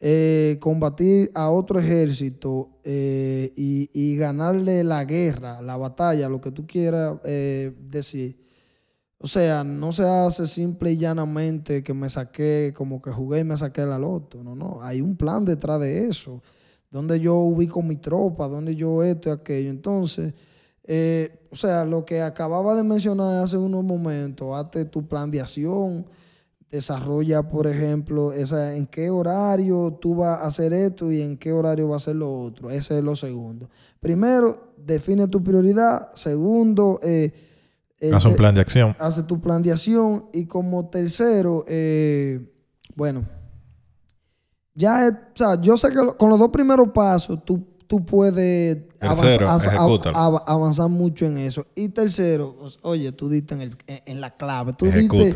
eh, 0.00 0.58
combatir 0.60 1.30
a 1.34 1.50
otro 1.50 1.78
ejército 1.78 2.80
y, 2.84 3.90
y, 3.92 4.16
ganarle 4.16 4.82
la 4.84 5.04
guerra, 5.04 5.60
la 5.62 5.76
batalla, 5.76 6.28
lo 6.28 6.40
que 6.40 6.50
tú 6.50 6.66
quieras 6.66 7.20
decir. 7.22 8.39
O 9.22 9.26
sea, 9.26 9.64
no 9.64 9.92
se 9.92 10.02
hace 10.02 10.46
simple 10.46 10.92
y 10.92 10.96
llanamente 10.96 11.82
que 11.82 11.92
me 11.92 12.08
saqué, 12.08 12.72
como 12.74 13.02
que 13.02 13.10
jugué 13.10 13.40
y 13.40 13.44
me 13.44 13.54
saqué 13.54 13.84
la 13.84 13.98
loto. 13.98 14.42
No, 14.42 14.54
no. 14.54 14.80
Hay 14.80 15.02
un 15.02 15.14
plan 15.14 15.44
detrás 15.44 15.78
de 15.78 16.08
eso. 16.08 16.42
Donde 16.90 17.20
yo 17.20 17.34
ubico 17.34 17.82
mi 17.82 17.96
tropa, 17.96 18.48
donde 18.48 18.74
yo 18.76 19.02
esto 19.02 19.28
y 19.28 19.32
aquello. 19.32 19.68
Entonces, 19.68 20.32
eh, 20.84 21.46
o 21.50 21.54
sea, 21.54 21.84
lo 21.84 22.06
que 22.06 22.22
acababa 22.22 22.74
de 22.74 22.82
mencionar 22.82 23.44
hace 23.44 23.58
unos 23.58 23.84
momentos, 23.84 24.56
hazte 24.56 24.86
tu 24.86 25.06
plan 25.06 25.30
de 25.30 25.42
acción, 25.42 26.06
desarrolla, 26.70 27.42
por 27.46 27.66
ejemplo, 27.66 28.32
esa, 28.32 28.74
en 28.74 28.86
qué 28.86 29.10
horario 29.10 29.98
tú 30.00 30.14
vas 30.14 30.40
a 30.40 30.46
hacer 30.46 30.72
esto 30.72 31.12
y 31.12 31.20
en 31.20 31.36
qué 31.36 31.52
horario 31.52 31.88
va 31.88 31.94
a 31.94 31.98
hacer 31.98 32.16
lo 32.16 32.32
otro. 32.32 32.70
Ese 32.70 32.96
es 32.98 33.04
lo 33.04 33.14
segundo. 33.14 33.68
Primero, 34.00 34.72
define 34.78 35.28
tu 35.28 35.44
prioridad. 35.44 36.10
Segundo, 36.14 36.98
eh, 37.02 37.49
eh, 38.00 38.10
haz 38.12 38.24
un 38.24 38.34
plan 38.34 38.54
de 38.54 38.60
acción. 38.60 38.96
Hace 38.98 39.22
tu 39.22 39.40
plan 39.40 39.62
de 39.62 39.72
acción. 39.72 40.26
Y 40.32 40.46
como 40.46 40.88
tercero, 40.88 41.64
eh, 41.68 42.40
bueno, 42.94 43.26
ya, 44.74 45.30
o 45.32 45.36
sea, 45.36 45.60
yo 45.60 45.76
sé 45.76 45.90
que 45.90 46.16
con 46.16 46.30
los 46.30 46.38
dos 46.38 46.48
primeros 46.50 46.88
pasos 46.90 47.44
tú, 47.44 47.66
tú 47.86 48.04
puedes 48.04 48.78
avanzar, 49.00 50.88
mucho 50.88 51.26
en 51.26 51.38
eso. 51.38 51.66
Y 51.74 51.90
tercero, 51.90 52.56
oye, 52.82 53.12
tú 53.12 53.28
diste 53.28 53.54
en, 53.54 53.60
el, 53.60 53.76
en, 53.86 54.20
la 54.20 54.36
clave. 54.36 54.72
Tú 54.72 54.86
diste 54.86 55.34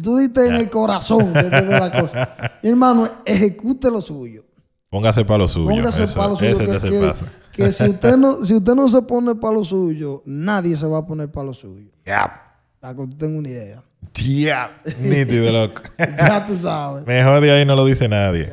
Tú 0.00 0.16
diste 0.16 0.46
en 0.46 0.54
el 0.54 0.70
corazón 0.70 1.32
de, 1.32 1.50
la 1.50 2.00
cosa. 2.00 2.58
Mi 2.62 2.70
hermano, 2.70 3.08
ejecute 3.24 3.90
lo 3.90 4.00
suyo. 4.00 4.44
Póngase 4.92 5.24
para 5.24 5.38
lo 5.38 5.48
suyo. 5.48 5.70
Póngase 5.70 6.06
para 6.08 6.28
lo 6.28 6.36
suyo. 6.36 7.14
Que, 7.50 7.72
si, 7.72 7.84
usted 7.84 8.14
no, 8.18 8.44
si 8.44 8.54
usted 8.56 8.74
no 8.74 8.86
se 8.90 9.00
pone 9.00 9.34
para 9.34 9.54
lo 9.54 9.64
suyo, 9.64 10.22
nadie 10.26 10.76
se 10.76 10.86
va 10.86 10.98
a 10.98 11.06
poner 11.06 11.32
para 11.32 11.46
lo 11.46 11.54
suyo. 11.54 11.88
Ya. 12.04 12.42
Para 12.78 12.94
que 12.94 13.00
usted 13.00 13.16
tenga 13.16 13.38
una 13.38 13.48
idea. 13.48 13.82
Ya. 14.12 14.76
Nítido, 15.00 15.50
loco. 15.50 15.80
ya 15.98 16.44
tú 16.44 16.58
sabes. 16.58 17.06
Mejor 17.06 17.40
de 17.40 17.52
ahí 17.52 17.64
no 17.64 17.74
lo 17.74 17.86
dice 17.86 18.06
nadie. 18.06 18.52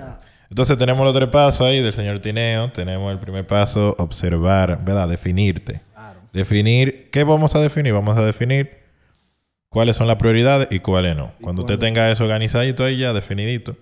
Entonces 0.49 0.78
tenemos 0.78 1.04
los 1.04 1.13
tres 1.13 1.28
pasos 1.28 1.60
ahí 1.60 1.82
del 1.82 1.91
señor 1.91 2.19
Tineo. 2.19 2.71
Tenemos 2.71 3.12
el 3.12 3.19
primer 3.19 3.45
paso, 3.45 3.93
observar, 3.99 4.86
¿verdad? 4.86 5.10
Definirte. 5.10 5.82
Claro. 5.93 6.21
Definir. 6.32 7.10
¿Qué 7.12 7.25
vamos 7.25 7.54
a 7.56 7.60
definir? 7.60 7.91
Vamos 7.91 8.17
a 8.17 8.23
definir 8.23 8.78
cuáles 9.67 9.97
son 9.97 10.08
las 10.08 10.15
prioridades 10.15 10.69
y 10.71 10.80
cuáles 10.80 11.17
no. 11.17 11.34
Cuando 11.41 11.63
usted 11.63 11.78
tenga 11.80 12.10
eso 12.10 12.23
organizadito 12.23 12.86
ahí 12.86 12.95
ya 12.95 13.12
definidito, 13.12 13.75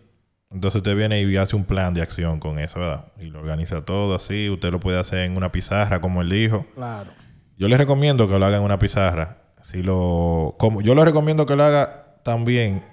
entonces 0.52 0.78
usted 0.78 0.96
viene 0.96 1.22
y 1.22 1.38
hace 1.38 1.56
un 1.56 1.66
plan 1.66 1.94
de 1.94 2.02
acción 2.02 2.40
con 2.40 2.60
eso, 2.60 2.80
¿verdad? 2.80 3.06
Y 3.20 3.26
lo 3.26 3.40
organiza 3.40 3.82
todo 3.84 4.16
así. 4.16 4.50
Usted 4.50 4.72
lo 4.72 4.80
puede 4.80 5.00
hacer 5.00 5.20
en 5.20 5.38
una 5.38 5.52
pizarra, 5.52 6.02
como 6.02 6.22
él 6.22 6.30
dijo. 6.30 6.66
Claro. 6.76 7.12
Yo 7.58 7.68
le 7.68 7.78
recomiendo 7.78 8.28
que 8.28 8.38
lo 8.38 8.46
haga 8.46 8.58
en 8.58 8.64
una 8.64 8.80
pizarra. 8.80 9.38
Si 9.62 9.84
lo, 9.84 10.56
como, 10.58 10.82
yo 10.82 10.96
le 10.96 11.04
recomiendo 11.04 11.46
que 11.46 11.56
lo 11.56 11.64
haga 11.64 12.20
también 12.24 12.84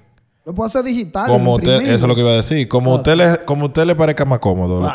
lo 0.45 0.53
puede 0.53 0.67
hacer 0.67 0.85
digital. 0.85 1.27
Como 1.27 1.55
usted, 1.55 1.81
eso 1.81 1.95
es 1.95 2.03
lo 2.03 2.15
que 2.15 2.21
iba 2.21 2.31
a 2.31 2.37
decir. 2.37 2.69
Como 2.69 2.95
usted 2.97 3.17
le, 3.17 3.39
como 3.47 3.67
usted 3.67 3.87
le 3.87 3.95
parezca 3.95 4.27
más 4.27 4.41
cómodo. 4.41 4.87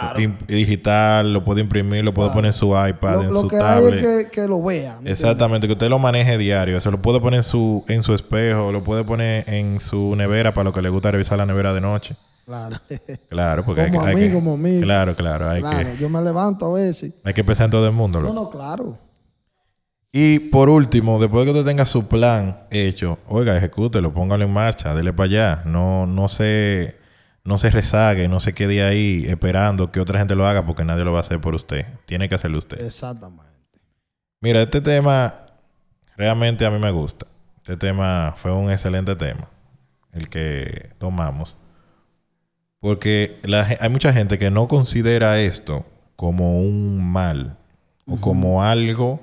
digital, 0.48 1.34
lo 1.34 1.44
puede 1.44 1.62
imprimir, 1.62 2.04
lo 2.04 2.14
puede 2.14 2.30
poner 2.30 2.46
en 2.50 2.54
su 2.54 2.68
iPad, 2.68 3.24
en 3.24 3.34
su 3.34 3.48
tablet. 3.48 3.94
Lo 3.94 4.00
que 4.00 4.08
hay 4.08 4.20
es 4.22 4.30
que, 4.30 4.48
lo 4.48 4.62
vea. 4.62 5.00
Exactamente, 5.06 5.66
que 5.66 5.74
usted 5.74 5.90
lo 5.90 5.98
maneje 5.98 6.38
diario. 6.38 6.78
Eso 6.78 6.92
lo 6.92 7.02
puede 7.02 7.20
poner 7.20 7.40
en 7.40 7.44
su, 7.44 7.84
en 7.88 8.04
su 8.04 8.14
espejo, 8.14 8.72
lo 8.72 8.84
puede 8.84 9.04
poner 9.04 9.50
en 9.50 9.80
su 9.80 10.16
nevera 10.16 10.54
para 10.54 10.66
lo 10.66 10.74
que 10.74 10.84
le 10.84 10.90
gusta 10.90 11.10
revisar 11.10 11.40
la 11.40 11.48
nevera 11.48 11.74
de 11.74 11.82
noche. 11.82 12.16
Claro. 12.50 12.78
Claro, 13.30 13.64
porque 13.64 13.90
como 13.90 14.02
hay, 14.04 14.16
que, 14.16 14.22
hay 14.24 14.34
como 14.34 14.54
amigo. 14.56 14.82
Claro, 14.82 15.16
claro. 15.16 15.50
Hay 15.50 15.62
claro, 15.62 15.94
yo 16.00 16.10
me 16.10 16.20
levanto 16.20 16.66
a 16.66 16.80
veces. 16.80 17.14
Hay 17.24 17.34
que 17.34 17.44
pensar 17.44 17.66
en 17.66 17.72
todo 17.72 17.86
el 17.86 17.94
mundo. 17.94 18.20
No, 18.22 18.34
no, 18.34 18.50
claro. 18.50 18.98
Y 20.12 20.40
por 20.40 20.68
último, 20.68 21.20
después 21.20 21.46
de 21.46 21.52
que 21.52 21.60
usted 21.60 21.70
tenga 21.70 21.86
su 21.86 22.08
plan 22.08 22.58
hecho, 22.72 23.20
oiga, 23.28 23.56
ejecútelo, 23.56 24.12
póngalo 24.12 24.46
en 24.46 24.52
marcha, 24.52 24.96
dele 24.96 25.14
para 25.14 25.26
allá. 25.26 25.62
No, 25.66 26.08
no 26.08 26.28
se, 26.28 26.98
no 27.44 27.60
se 27.60 27.70
rezague, 27.70 28.28
no 28.28 28.40
se 28.40 28.54
quede 28.54 28.84
ahí 28.84 29.26
esperando 29.28 29.92
que 29.92 30.00
otra 30.00 30.18
gente 30.18 30.34
lo 30.34 30.48
haga 30.48 30.66
porque 30.66 30.84
nadie 30.84 31.04
lo 31.04 31.12
va 31.12 31.20
a 31.20 31.22
hacer 31.22 31.40
por 31.40 31.54
usted. 31.54 31.86
Tiene 32.08 32.28
que 32.28 32.34
hacerlo 32.34 32.58
usted. 32.58 32.84
Exactamente. 32.84 33.46
Mira, 34.42 34.64
este 34.64 34.82
tema 34.82 35.36
realmente 36.18 36.66
a 36.66 36.72
mí 36.72 36.80
me 36.80 36.90
gusta. 36.90 37.28
Este 37.58 37.78
tema 37.78 38.34
fue 38.36 38.52
un 38.52 38.72
excelente 38.72 39.16
tema, 39.16 39.48
el 40.14 40.30
que 40.30 40.90
tomamos. 40.98 41.56
Porque 42.80 43.38
hay 43.80 43.90
mucha 43.90 44.14
gente 44.14 44.38
que 44.38 44.52
no 44.52 44.68
considera 44.68 45.40
esto 45.40 45.86
como 46.16 46.60
un 46.60 47.12
mal 47.12 47.58
o 48.06 48.20
como 48.20 48.64
algo 48.64 49.22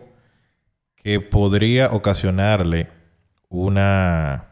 que 0.97 1.21
podría 1.21 1.93
ocasionarle 1.93 2.89
una 3.49 4.47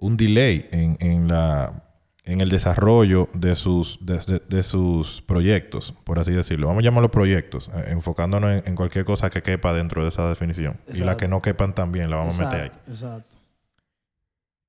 un 0.00 0.16
delay 0.16 0.68
en, 0.72 0.96
en, 1.00 1.28
la, 1.28 1.82
en 2.24 2.40
el 2.40 2.48
desarrollo 2.48 3.28
de 3.34 3.54
sus, 3.54 3.98
de, 4.00 4.62
sus 4.62 5.22
proyectos, 5.22 5.94
por 6.04 6.18
así 6.18 6.32
decirlo. 6.32 6.68
Vamos 6.68 6.82
a 6.82 6.84
llamarlos 6.84 7.10
proyectos, 7.10 7.70
eh, 7.74 7.84
enfocándonos 7.88 8.66
en, 8.66 8.74
cualquier 8.74 9.04
cosa 9.04 9.30
que 9.30 9.42
quepa 9.42 9.72
dentro 9.72 10.02
de 10.02 10.08
esa 10.08 10.28
definición. 10.28 10.78
Y 10.92 10.98
las 10.98 11.16
que 11.16 11.28
no 11.28 11.42
quepan 11.42 11.74
también 11.74 12.10
la 12.10 12.16
vamos 12.16 12.40
a 12.40 12.44
meter 12.44 12.60
ahí. 12.62 12.70
Exacto. 12.88 13.36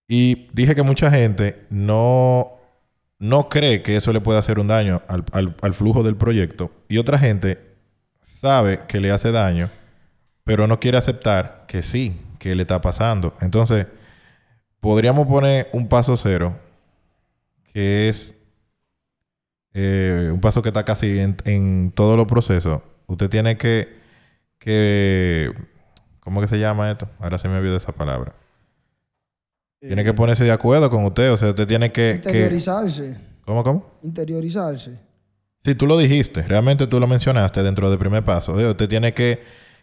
Y 0.08 0.48
dije 0.54 0.76
que 0.76 0.84
mucha 0.84 1.10
gente 1.10 1.66
no, 1.70 2.52
no 3.22 3.48
cree 3.48 3.82
que 3.82 3.96
eso 3.96 4.12
le 4.12 4.20
puede 4.20 4.40
hacer 4.40 4.60
un 4.60 4.68
daño 4.68 5.02
al, 5.08 5.24
al, 5.32 5.56
al 5.62 5.74
flujo 5.74 6.04
del 6.04 6.18
proyecto. 6.18 6.72
Y 6.90 6.98
otra 6.98 7.18
gente 7.18 7.58
sabe 8.22 8.82
que 8.90 9.00
le 9.00 9.12
hace 9.12 9.32
daño 9.32 9.70
pero 10.44 10.68
no 10.68 10.80
quiere 10.80 10.98
aceptar 10.98 11.66
que 11.68 11.82
sí, 11.82 12.20
que 12.40 12.56
le 12.56 12.64
está 12.64 12.82
pasando. 12.82 13.34
Entonces, 13.42 13.88
podríamos 14.80 15.28
poner 15.28 15.70
un 15.72 15.88
paso 15.88 16.18
cero, 16.18 16.56
que 17.74 18.10
es 18.10 18.36
eh, 19.74 20.30
un 20.34 20.42
paso 20.42 20.62
que 20.62 20.70
está 20.70 20.84
casi 20.84 21.20
en, 21.20 21.92
todos 21.92 22.18
los 22.18 22.26
procesos. 22.26 22.82
Usted 23.08 23.30
tiene 23.30 23.58
que, 23.58 23.98
que, 24.60 25.54
¿cómo 26.20 26.42
que 26.42 26.48
se 26.48 26.60
llama 26.60 26.92
esto? 26.92 27.08
Ahora 27.20 27.38
se 27.38 27.48
me 27.48 27.58
olvidó 27.58 27.78
esa 27.78 27.92
palabra. 27.92 28.34
Tiene 29.82 30.04
que 30.04 30.12
eh, 30.12 30.14
ponerse 30.14 30.44
de 30.44 30.52
acuerdo 30.52 30.90
con 30.90 31.04
usted, 31.06 31.32
o 31.32 31.38
sea, 31.38 31.50
usted 31.50 31.68
tiene 31.68 31.92
que... 31.92 32.14
Interiorizarse. 32.16 33.18
¿Cómo, 33.44 33.64
cómo? 33.64 33.90
Interiorizarse. 34.04 34.98
Sí, 35.64 35.76
tú 35.76 35.86
lo 35.86 35.98
dijiste, 35.98 36.44
realmente 36.44 36.88
tú 36.88 37.00
lo 37.00 37.08
mencionaste 37.08 37.62
dentro 37.62 37.90
del 37.90 38.00
primer 38.00 38.24
paso. 38.24 38.54
Usted 38.54 38.88
tiene 38.88 39.14
que 39.14 39.42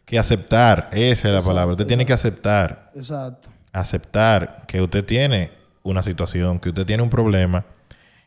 que 0.09 0.19
aceptar, 0.19 0.89
esa 0.93 1.29
es 1.29 1.35
la 1.35 1.43
palabra. 1.43 1.73
Usted 1.73 1.87
tiene 1.87 2.07
que 2.07 2.15
aceptar. 2.15 2.91
Exacto. 2.95 3.51
Aceptar 3.75 4.65
que 4.67 4.81
usted 4.81 5.05
tiene 5.05 5.51
una 5.83 6.03
situación, 6.03 6.59
que 6.59 6.71
usted 6.71 6.87
tiene 6.87 7.03
un 7.03 7.11
problema 7.11 7.67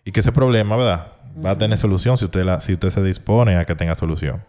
y 0.05 0.11
que 0.11 0.19
ese 0.19 0.31
problema, 0.31 0.77
¿verdad? 0.77 1.07
Va 1.43 1.51
a 1.51 1.57
tener 1.57 1.79
solución 1.79 2.19
si 2.19 2.25
usted, 2.25 2.43
la, 2.43 2.61
si 2.61 2.73
usted 2.73 2.91
se 2.91 3.01
dispone 3.01 3.55
a 3.55 3.65
que 3.65 3.73
tenga 3.73 3.95
solución. 3.95 4.43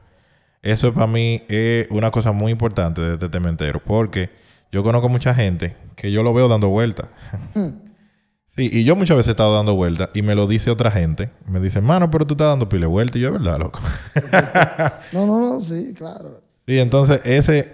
Eso 0.60 0.92
para 0.92 1.06
mí 1.06 1.42
es 1.48 1.88
una 1.90 2.10
cosa 2.10 2.32
muy 2.32 2.52
importante 2.52 3.00
de 3.00 3.14
este 3.14 3.30
tema 3.30 3.48
entero, 3.48 3.80
porque 3.82 4.28
yo 4.72 4.82
conozco 4.82 5.08
mucha 5.08 5.34
gente 5.34 5.76
que 5.94 6.10
yo 6.10 6.22
lo 6.22 6.34
veo 6.34 6.48
dando 6.48 6.68
vueltas. 6.68 7.06
sí, 8.46 8.68
y 8.72 8.84
yo 8.84 8.96
muchas 8.96 9.16
veces 9.16 9.28
he 9.28 9.30
estado 9.32 9.54
dando 9.54 9.76
vueltas 9.76 10.10
y 10.14 10.22
me 10.22 10.34
lo 10.34 10.46
dice 10.46 10.70
otra 10.70 10.90
gente. 10.90 11.30
Me 11.46 11.60
dice, 11.60 11.80
mano, 11.80 12.10
pero 12.10 12.26
tú 12.26 12.34
estás 12.34 12.48
dando 12.48 12.68
pile 12.68 12.86
vuelta. 12.86 13.18
Y 13.18 13.20
yo, 13.20 13.28
es 13.28 13.34
verdad, 13.34 13.58
loco. 13.58 13.78
no, 15.12 15.26
no, 15.26 15.40
no, 15.40 15.60
sí, 15.60 15.92
claro. 15.94 16.40
Sí, 16.66 16.78
entonces 16.78 17.20
ese, 17.24 17.72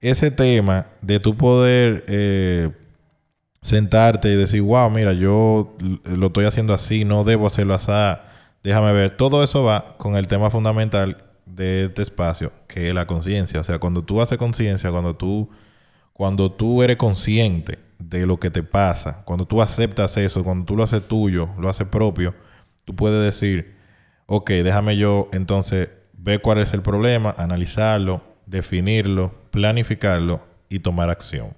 ese 0.00 0.30
tema 0.30 0.86
de 1.02 1.20
tu 1.20 1.36
poder 1.36 2.04
eh, 2.08 2.70
sentarte 3.60 4.28
y 4.28 4.36
decir, 4.36 4.62
wow, 4.62 4.90
mira, 4.90 5.12
yo 5.12 5.76
lo 6.04 6.26
estoy 6.26 6.46
haciendo 6.46 6.74
así, 6.74 7.04
no 7.04 7.24
debo 7.24 7.46
hacerlo 7.46 7.74
así, 7.74 7.92
déjame 8.62 8.92
ver, 8.92 9.16
todo 9.16 9.42
eso 9.42 9.64
va 9.64 9.96
con 9.98 10.16
el 10.16 10.26
tema 10.26 10.50
fundamental 10.50 11.24
de 11.46 11.86
este 11.86 12.02
espacio, 12.02 12.52
que 12.68 12.88
es 12.88 12.94
la 12.94 13.06
conciencia. 13.06 13.60
O 13.60 13.64
sea, 13.64 13.78
cuando 13.78 14.02
tú 14.02 14.20
haces 14.20 14.38
conciencia, 14.38 14.90
cuando 14.90 15.14
tú, 15.14 15.48
cuando 16.12 16.52
tú 16.52 16.82
eres 16.82 16.96
consciente 16.96 17.78
de 17.98 18.26
lo 18.26 18.38
que 18.38 18.50
te 18.50 18.62
pasa, 18.62 19.22
cuando 19.24 19.46
tú 19.46 19.62
aceptas 19.62 20.16
eso, 20.16 20.44
cuando 20.44 20.64
tú 20.64 20.76
lo 20.76 20.82
haces 20.82 21.06
tuyo, 21.06 21.48
lo 21.58 21.68
haces 21.68 21.86
propio, 21.86 22.34
tú 22.84 22.94
puedes 22.94 23.22
decir, 23.22 23.74
ok, 24.26 24.50
déjame 24.50 24.96
yo 24.96 25.28
entonces 25.32 25.88
ver 26.12 26.40
cuál 26.40 26.58
es 26.58 26.72
el 26.72 26.82
problema, 26.82 27.34
analizarlo, 27.38 28.22
definirlo, 28.46 29.32
planificarlo 29.50 30.40
y 30.68 30.80
tomar 30.80 31.10
acción. 31.10 31.54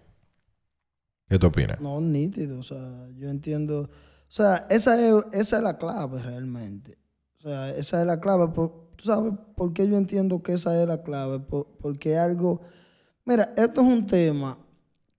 ¿Qué 1.28 1.38
te 1.38 1.46
opinas? 1.46 1.80
No, 1.80 2.00
nítido. 2.00 2.60
O 2.60 2.62
sea, 2.62 3.08
yo 3.16 3.28
entiendo. 3.28 3.82
O 3.82 3.90
sea, 4.28 4.66
esa 4.70 5.00
es, 5.00 5.24
esa 5.32 5.56
es 5.56 5.62
la 5.62 5.78
clave 5.78 6.22
realmente. 6.22 6.98
O 7.38 7.42
sea, 7.42 7.70
esa 7.70 8.00
es 8.00 8.06
la 8.06 8.20
clave. 8.20 8.48
¿Tú 8.54 9.04
sabes 9.04 9.32
por 9.56 9.72
qué 9.72 9.88
yo 9.88 9.96
entiendo 9.96 10.42
que 10.42 10.52
esa 10.54 10.80
es 10.80 10.86
la 10.86 11.02
clave? 11.02 11.40
porque 11.40 12.16
algo. 12.16 12.62
Mira, 13.24 13.54
esto 13.56 13.80
es 13.80 13.86
un 13.86 14.06
tema 14.06 14.58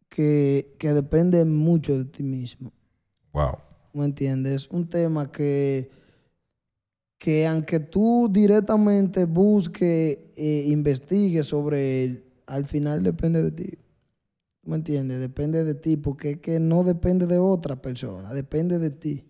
que, 0.09 0.75
que 0.79 0.93
depende 0.93 1.43
mucho 1.45 1.97
de 1.97 2.05
ti 2.05 2.23
mismo. 2.23 2.71
Wow. 3.33 3.57
¿Me 3.93 4.05
entiendes? 4.05 4.63
Es 4.63 4.69
un 4.69 4.87
tema 4.89 5.31
que 5.31 5.89
que 7.17 7.47
aunque 7.47 7.79
tú 7.79 8.29
directamente 8.31 9.25
busques 9.25 10.19
e 10.35 10.65
investigues 10.67 11.47
sobre 11.47 12.03
él, 12.03 12.23
al 12.45 12.65
final 12.65 13.03
depende 13.03 13.41
de 13.41 13.51
ti. 13.51 13.77
¿Tú 14.61 14.69
me 14.69 14.75
entiendes? 14.75 15.19
Depende 15.19 15.63
de 15.63 15.73
ti, 15.73 15.97
porque 15.97 16.31
es 16.31 16.37
que 16.37 16.59
no 16.59 16.83
depende 16.83 17.25
de 17.25 17.39
otra 17.39 17.81
persona, 17.81 18.31
depende 18.33 18.77
de 18.77 18.91
ti. 18.91 19.25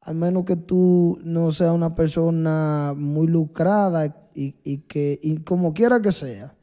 Al 0.00 0.14
menos 0.14 0.44
que 0.46 0.56
tú 0.56 1.18
no 1.22 1.52
seas 1.52 1.74
una 1.74 1.94
persona 1.94 2.94
muy 2.96 3.26
lucrada 3.26 4.30
y, 4.34 4.56
y 4.64 4.78
que, 4.78 5.20
y 5.22 5.38
como 5.38 5.74
quiera 5.74 6.00
que 6.00 6.12
sea. 6.12 6.56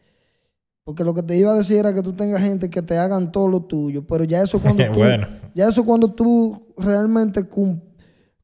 Porque 0.87 1.03
lo 1.03 1.13
que 1.13 1.21
te 1.21 1.35
iba 1.37 1.51
a 1.51 1.55
decir 1.55 1.75
era 1.79 1.93
que 1.93 2.01
tú 2.01 2.13
tengas 2.13 2.41
gente 2.41 2.69
que 2.69 2.81
te 2.81 2.97
hagan 2.97 3.29
todo 3.29 3.49
lo 3.49 3.59
tuyo, 3.59 4.07
pero 4.07 4.23
ya 4.23 4.41
eso 4.41 4.57
cuando 4.61 4.85
tú, 4.85 4.93
Bueno. 4.99 5.27
ya 5.53 5.67
eso 5.67 5.83
cuando 5.83 6.09
tú 6.13 6.65
realmente 6.77 7.43
cum- 7.43 7.81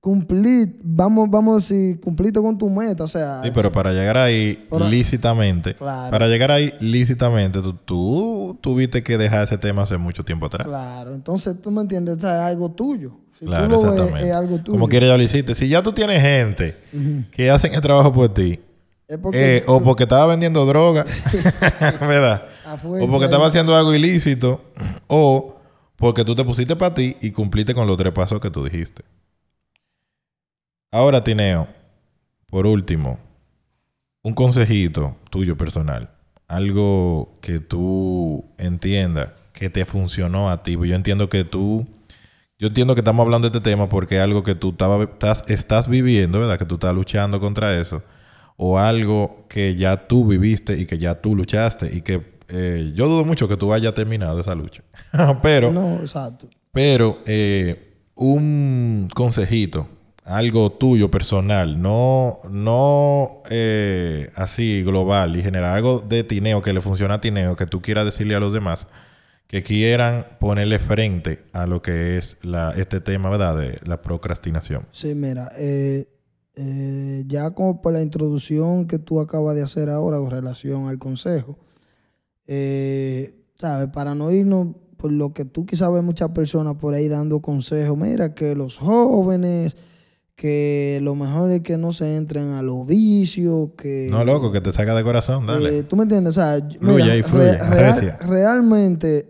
cumplí, 0.01 0.77
vamos, 0.84 1.29
vamos 1.29 1.53
a 1.53 1.56
decir, 1.73 2.01
cumpliste 2.01 2.41
con 2.41 2.58
tu 2.58 2.69
meta, 2.69 3.06
o 3.06 3.08
sea, 3.08 3.39
Sí, 3.43 3.51
pero 3.53 3.71
para 3.71 3.93
llegar 3.93 4.17
ahí 4.17 4.67
lícitamente, 4.89 5.75
Claro. 5.77 6.12
para 6.12 6.27
llegar 6.27 6.51
ahí 6.51 6.73
lícitamente, 6.82 7.62
tú, 7.62 7.73
tú 7.86 8.58
tuviste 8.60 9.01
que 9.03 9.17
dejar 9.17 9.43
ese 9.43 9.58
tema 9.58 9.84
hace 9.84 9.97
mucho 9.97 10.25
tiempo 10.25 10.47
atrás. 10.47 10.67
claro, 10.67 11.15
entonces 11.15 11.62
tú 11.62 11.71
me 11.71 11.79
entiendes, 11.82 12.17
o 12.17 12.19
sea, 12.19 12.49
es 12.49 12.53
algo 12.56 12.71
tuyo. 12.71 13.13
Si 13.39 13.45
Claro, 13.45 13.79
tú 13.79 13.86
lo 13.86 13.93
ves, 13.93 14.23
es 14.23 14.32
algo 14.34 14.58
tuyo. 14.58 14.73
Como 14.73 14.89
quiera 14.89 15.08
ya 15.08 15.15
lo 15.17 15.23
hiciste. 15.23 15.56
Si 15.56 15.67
ya 15.69 15.82
tú 15.82 15.91
tienes 15.93 16.21
gente 16.21 16.75
que 17.32 17.49
hacen 17.49 17.73
el 17.73 17.79
trabajo 17.82 18.12
por 18.12 18.34
ti, 18.34 18.60
Es 19.13 19.19
porque 19.19 19.58
eh, 19.58 19.63
o 19.67 19.80
porque 19.84 20.04
estaba 20.04 20.26
vendiendo 20.26 20.65
droga, 20.65 21.06
¿verdad? 22.02 22.47
Afuera, 22.65 23.06
O 23.06 23.10
porque 23.10 23.26
estaba 23.26 23.45
haciendo 23.45 23.76
algo 23.76 23.93
ilícito, 23.93 24.63
o 25.06 25.56
porque 25.97 26.26
tú 26.26 26.34
te 26.34 26.43
pusiste 26.43 26.76
para 26.76 26.95
ti 26.95 27.15
y 27.21 27.30
cumpliste 27.30 27.76
con 27.76 27.86
los 27.86 27.95
tres 27.95 28.12
pasos 28.12 28.41
que 28.41 28.49
tú 28.49 28.63
dijiste. 28.63 29.04
Ahora, 30.91 31.23
Tineo, 31.23 31.67
por 32.49 32.65
último, 32.65 33.19
un 34.23 34.34
consejito 34.34 35.15
tuyo 35.30 35.56
personal. 35.58 36.10
Algo 36.47 37.38
que 37.39 37.60
tú 37.60 38.45
entiendas 38.58 39.30
que 39.54 39.69
te 39.69 39.86
funcionó 39.86 40.49
a 40.49 40.63
ti. 40.63 40.71
Yo 40.73 40.95
entiendo 40.95 41.30
que 41.30 41.43
tú... 41.43 41.88
Yo 42.58 42.67
entiendo 42.67 42.95
que 42.95 43.02
estamos 43.02 43.23
hablando 43.23 43.49
de 43.49 43.58
este 43.58 43.69
tema 43.69 43.89
porque 43.89 44.15
es 44.15 44.21
algo 44.21 44.41
que 44.41 44.56
tú 44.56 44.76
estás, 44.80 45.43
estás 45.47 45.88
viviendo, 45.88 46.39
¿verdad? 46.39 46.58
Que 46.58 46.65
tú 46.65 46.76
estás 46.76 46.95
luchando 46.95 47.39
contra 47.39 47.80
eso. 47.80 48.02
O 48.57 48.77
algo 48.77 49.45
que 49.49 49.75
ya 49.75 50.07
tú 50.07 50.25
viviste 50.25 50.77
y 50.77 50.85
que 50.85 50.97
ya 50.97 51.21
tú 51.21 51.35
luchaste 51.35 51.89
y 51.93 52.01
que 52.01 52.33
eh, 52.49 52.91
yo 52.95 53.07
dudo 53.07 53.25
mucho 53.25 53.47
que 53.47 53.57
tú 53.57 53.73
hayas 53.73 53.93
terminado 53.93 54.39
esa 54.39 54.55
lucha. 54.55 54.83
Pero... 55.41 55.71
No, 55.71 55.95
exacto. 55.95 56.47
Pero 56.71 57.19
eh, 57.25 57.93
un 58.15 59.07
consejito, 59.13 59.87
algo 60.25 60.71
tuyo 60.71 61.11
personal, 61.11 61.81
no, 61.81 62.39
no 62.49 63.43
eh, 63.49 64.29
así 64.35 64.81
global 64.83 65.35
y 65.35 65.43
general, 65.43 65.75
algo 65.75 65.99
de 65.99 66.23
Tineo 66.23 66.61
que 66.61 66.73
le 66.73 66.81
funciona 66.81 67.15
a 67.15 67.21
Tineo, 67.21 67.55
que 67.55 67.67
tú 67.67 67.81
quieras 67.81 68.05
decirle 68.05 68.35
a 68.35 68.39
los 68.39 68.53
demás 68.53 68.87
que 69.53 69.61
quieran 69.61 70.25
ponerle 70.39 70.79
frente 70.79 71.43
a 71.53 71.67
lo 71.67 71.83
que 71.83 72.17
es 72.17 72.37
la, 72.41 72.73
este 72.75 73.01
tema, 73.01 73.29
¿verdad? 73.29 73.55
De 73.55 73.77
la 73.85 74.01
procrastinación. 74.01 74.87
Sí, 74.91 75.13
mira, 75.13 75.47
eh, 75.59 76.07
eh, 76.55 77.23
ya 77.27 77.51
como 77.51 77.81
por 77.81 77.93
la 77.93 78.01
introducción 78.01 78.85
que 78.87 78.99
tú 78.99 79.19
acabas 79.19 79.55
de 79.55 79.63
hacer 79.63 79.89
ahora 79.89 80.17
con 80.19 80.29
relación 80.31 80.87
al 80.87 80.99
consejo, 80.99 81.57
eh, 82.47 83.35
¿sabes? 83.55 83.89
Para 83.89 84.13
no 84.15 84.31
irnos 84.31 84.67
por 84.97 85.11
lo 85.11 85.33
que 85.33 85.45
tú 85.45 85.65
quizás 85.65 85.91
ves 85.91 86.03
muchas 86.03 86.29
personas 86.29 86.75
por 86.75 86.93
ahí 86.93 87.07
dando 87.07 87.41
consejos, 87.41 87.97
mira 87.97 88.33
que 88.35 88.55
los 88.55 88.77
jóvenes, 88.77 89.75
que 90.35 90.99
lo 91.03 91.13
mejor 91.15 91.51
es 91.51 91.59
que 91.61 91.77
no 91.77 91.91
se 91.91 92.15
entren 92.15 92.49
a 92.51 92.61
los 92.61 92.85
vicios, 92.87 93.69
que... 93.77 94.07
No, 94.09 94.23
loco, 94.23 94.51
que 94.51 94.61
te 94.61 94.71
saca 94.71 94.95
de 94.95 95.03
corazón, 95.03 95.45
dale. 95.45 95.79
Eh, 95.79 95.83
¿Tú 95.83 95.95
me 95.95 96.03
entiendes? 96.03 96.31
O 96.37 96.41
sea, 96.41 96.57
Fluye 96.79 97.01
mira, 97.03 97.13
ahí, 97.13 97.21
fluye, 97.23 98.11
realmente, 98.21 99.27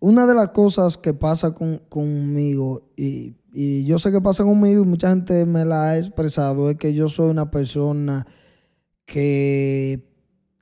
una 0.00 0.26
de 0.26 0.34
las 0.34 0.48
cosas 0.50 0.96
que 0.96 1.14
pasa 1.14 1.52
con- 1.54 1.80
conmigo, 1.88 2.90
y, 2.96 3.34
y 3.52 3.84
yo 3.84 3.98
sé 3.98 4.10
que 4.10 4.20
pasa 4.20 4.44
conmigo 4.44 4.82
y 4.82 4.86
mucha 4.86 5.10
gente 5.10 5.44
me 5.44 5.64
la 5.66 5.90
ha 5.90 5.98
expresado, 5.98 6.70
es 6.70 6.76
que 6.76 6.94
yo 6.94 7.08
soy 7.08 7.30
una 7.30 7.50
persona 7.50 8.26
que 9.04 10.08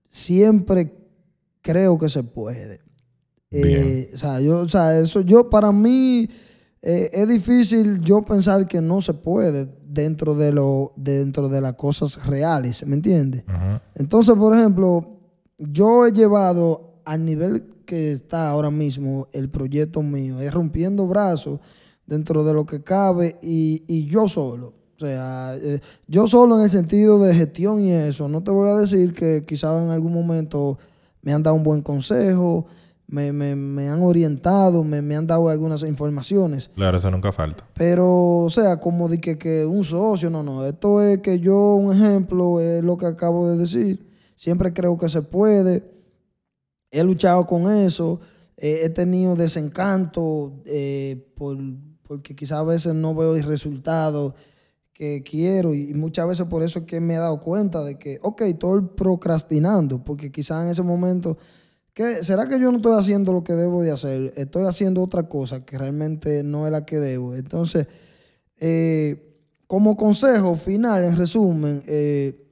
siempre 0.09 0.93
creo 1.63 1.97
que 1.99 2.09
se 2.09 2.25
puede. 2.25 2.81
Eh, 3.53 4.11
o 4.13 4.17
sea, 4.17 4.41
yo, 4.41 4.59
o 4.59 4.69
sea, 4.69 4.99
eso 4.99 5.21
yo 5.21 5.49
para 5.49 5.71
mí 5.71 6.29
eh, 6.83 7.11
es 7.13 7.29
difícil 7.29 8.01
yo 8.01 8.23
pensar 8.23 8.67
que 8.67 8.81
no 8.81 9.01
se 9.01 9.15
puede 9.15 9.69
dentro 9.87 10.35
de 10.35 10.53
lo 10.53 10.93
dentro 10.97 11.49
de 11.49 11.61
las 11.61 11.75
cosas 11.75 12.27
reales, 12.27 12.85
¿me 12.87 12.97
entiendes? 12.97 13.45
Entonces, 13.95 14.35
por 14.35 14.57
ejemplo, 14.57 15.21
yo 15.59 16.07
he 16.07 16.13
llevado 16.13 17.01
al 17.05 17.25
nivel 17.25 17.65
que 17.85 18.11
está 18.11 18.51
ahora 18.51 18.71
mismo 18.71 19.29
el 19.33 19.49
proyecto 19.49 20.03
mío, 20.03 20.41
es 20.41 20.53
rompiendo 20.53 21.07
brazos 21.07 21.61
dentro 22.11 22.45
de 22.45 22.53
lo 22.53 22.67
que 22.67 22.83
cabe 22.83 23.39
y, 23.43 23.85
y 23.89 24.05
yo 24.05 24.29
solo. 24.29 24.75
O 24.97 24.99
sea, 25.01 25.55
eh, 25.57 25.81
yo 26.07 26.27
solo 26.27 26.59
en 26.59 26.65
el 26.65 26.71
sentido 26.71 27.19
de 27.25 27.35
gestión 27.35 27.81
y 27.81 27.91
eso. 27.93 28.29
No 28.29 28.43
te 28.43 28.51
voy 28.51 28.69
a 28.69 28.75
decir 28.77 29.15
que 29.15 29.45
quizás 29.47 29.83
en 29.83 29.89
algún 29.91 30.13
momento 30.13 30.79
me 31.23 31.33
han 31.33 31.43
dado 31.43 31.57
un 31.57 31.63
buen 31.63 31.81
consejo, 31.81 32.67
me, 33.07 33.33
me- 33.33 33.57
me 33.57 33.89
han 33.89 34.03
orientado, 34.03 34.85
me, 34.85 35.01
me 35.01 35.17
han 35.17 35.27
dado 35.27 35.49
algunas 35.49 35.83
informaciones. 35.85 36.69
Claro, 36.75 36.99
eso 36.99 37.11
nunca 37.11 37.33
falta. 37.33 37.67
Pero, 37.75 38.39
o 38.41 38.51
sea, 38.51 38.79
como 38.79 39.09
de 39.09 39.21
que, 39.21 39.39
que 39.39 39.65
un 39.65 39.85
socio, 39.85 40.29
no, 40.31 40.43
no. 40.43 40.67
Esto 40.67 41.01
es 41.03 41.19
que 41.19 41.41
yo, 41.41 41.77
un 41.77 41.95
ejemplo, 41.95 42.61
es 42.61 42.85
lo 42.85 42.97
que 42.99 43.07
acabo 43.07 43.49
de 43.49 43.57
decir. 43.57 44.07
Siempre 44.37 44.73
creo 44.73 44.99
que 44.99 45.09
se 45.09 45.23
puede. 45.23 45.83
He 46.91 47.03
luchado 47.05 47.47
con 47.47 47.73
eso. 47.73 48.21
Eh, 48.57 48.81
he 48.85 48.91
tenido 48.91 49.35
desencanto 49.37 50.61
eh, 50.67 51.33
por, 51.37 51.57
porque 52.11 52.35
quizás 52.35 52.59
a 52.59 52.65
veces 52.65 52.93
no 52.93 53.15
veo 53.15 53.37
el 53.37 53.45
resultado 53.45 54.35
que 54.93 55.23
quiero 55.23 55.73
y 55.73 55.95
muchas 55.95 56.27
veces 56.27 56.45
por 56.47 56.65
eso 56.65 56.81
es 56.81 56.85
que 56.85 56.99
me 56.99 57.15
he 57.15 57.19
dado 57.19 57.39
cuenta 57.39 57.85
de 57.85 58.01
que, 58.01 58.19
ok, 58.23 58.41
estoy 58.41 58.81
procrastinando, 58.97 60.03
porque 60.03 60.33
quizás 60.33 60.65
en 60.65 60.71
ese 60.71 60.83
momento, 60.83 61.39
¿qué, 61.95 62.25
¿será 62.25 62.49
que 62.49 62.59
yo 62.59 62.73
no 62.73 62.79
estoy 62.79 62.99
haciendo 62.99 63.33
lo 63.33 63.45
que 63.45 63.53
debo 63.53 63.81
de 63.85 63.93
hacer? 63.93 64.33
Estoy 64.35 64.67
haciendo 64.67 65.05
otra 65.05 65.29
cosa 65.29 65.65
que 65.65 65.79
realmente 65.79 66.43
no 66.43 66.67
es 66.67 66.73
la 66.73 66.85
que 66.85 66.99
debo. 66.99 67.37
Entonces, 67.37 67.87
eh, 68.59 69.39
como 69.69 69.97
consejo 69.97 70.57
final, 70.57 71.05
en 71.05 71.17
resumen, 71.17 71.85
eh, 71.87 72.45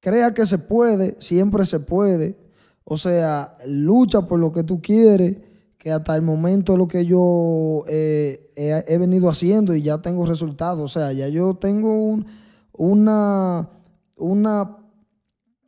crea 0.00 0.32
que 0.32 0.46
se 0.46 0.56
puede, 0.56 1.14
siempre 1.20 1.66
se 1.66 1.78
puede. 1.78 2.38
O 2.84 2.96
sea, 2.96 3.54
lucha 3.66 4.22
por 4.22 4.40
lo 4.40 4.50
que 4.50 4.62
tú 4.62 4.80
quieres, 4.80 5.36
que 5.84 5.92
hasta 5.92 6.16
el 6.16 6.22
momento 6.22 6.78
lo 6.78 6.88
que 6.88 7.04
yo 7.04 7.84
eh, 7.88 8.50
he, 8.56 8.82
he 8.88 8.96
venido 8.96 9.28
haciendo 9.28 9.74
y 9.74 9.82
ya 9.82 10.00
tengo 10.00 10.24
resultados. 10.24 10.80
O 10.80 10.88
sea, 10.88 11.12
ya 11.12 11.28
yo 11.28 11.56
tengo 11.56 11.92
un- 11.92 12.24
una, 12.72 13.68
una, 14.16 14.78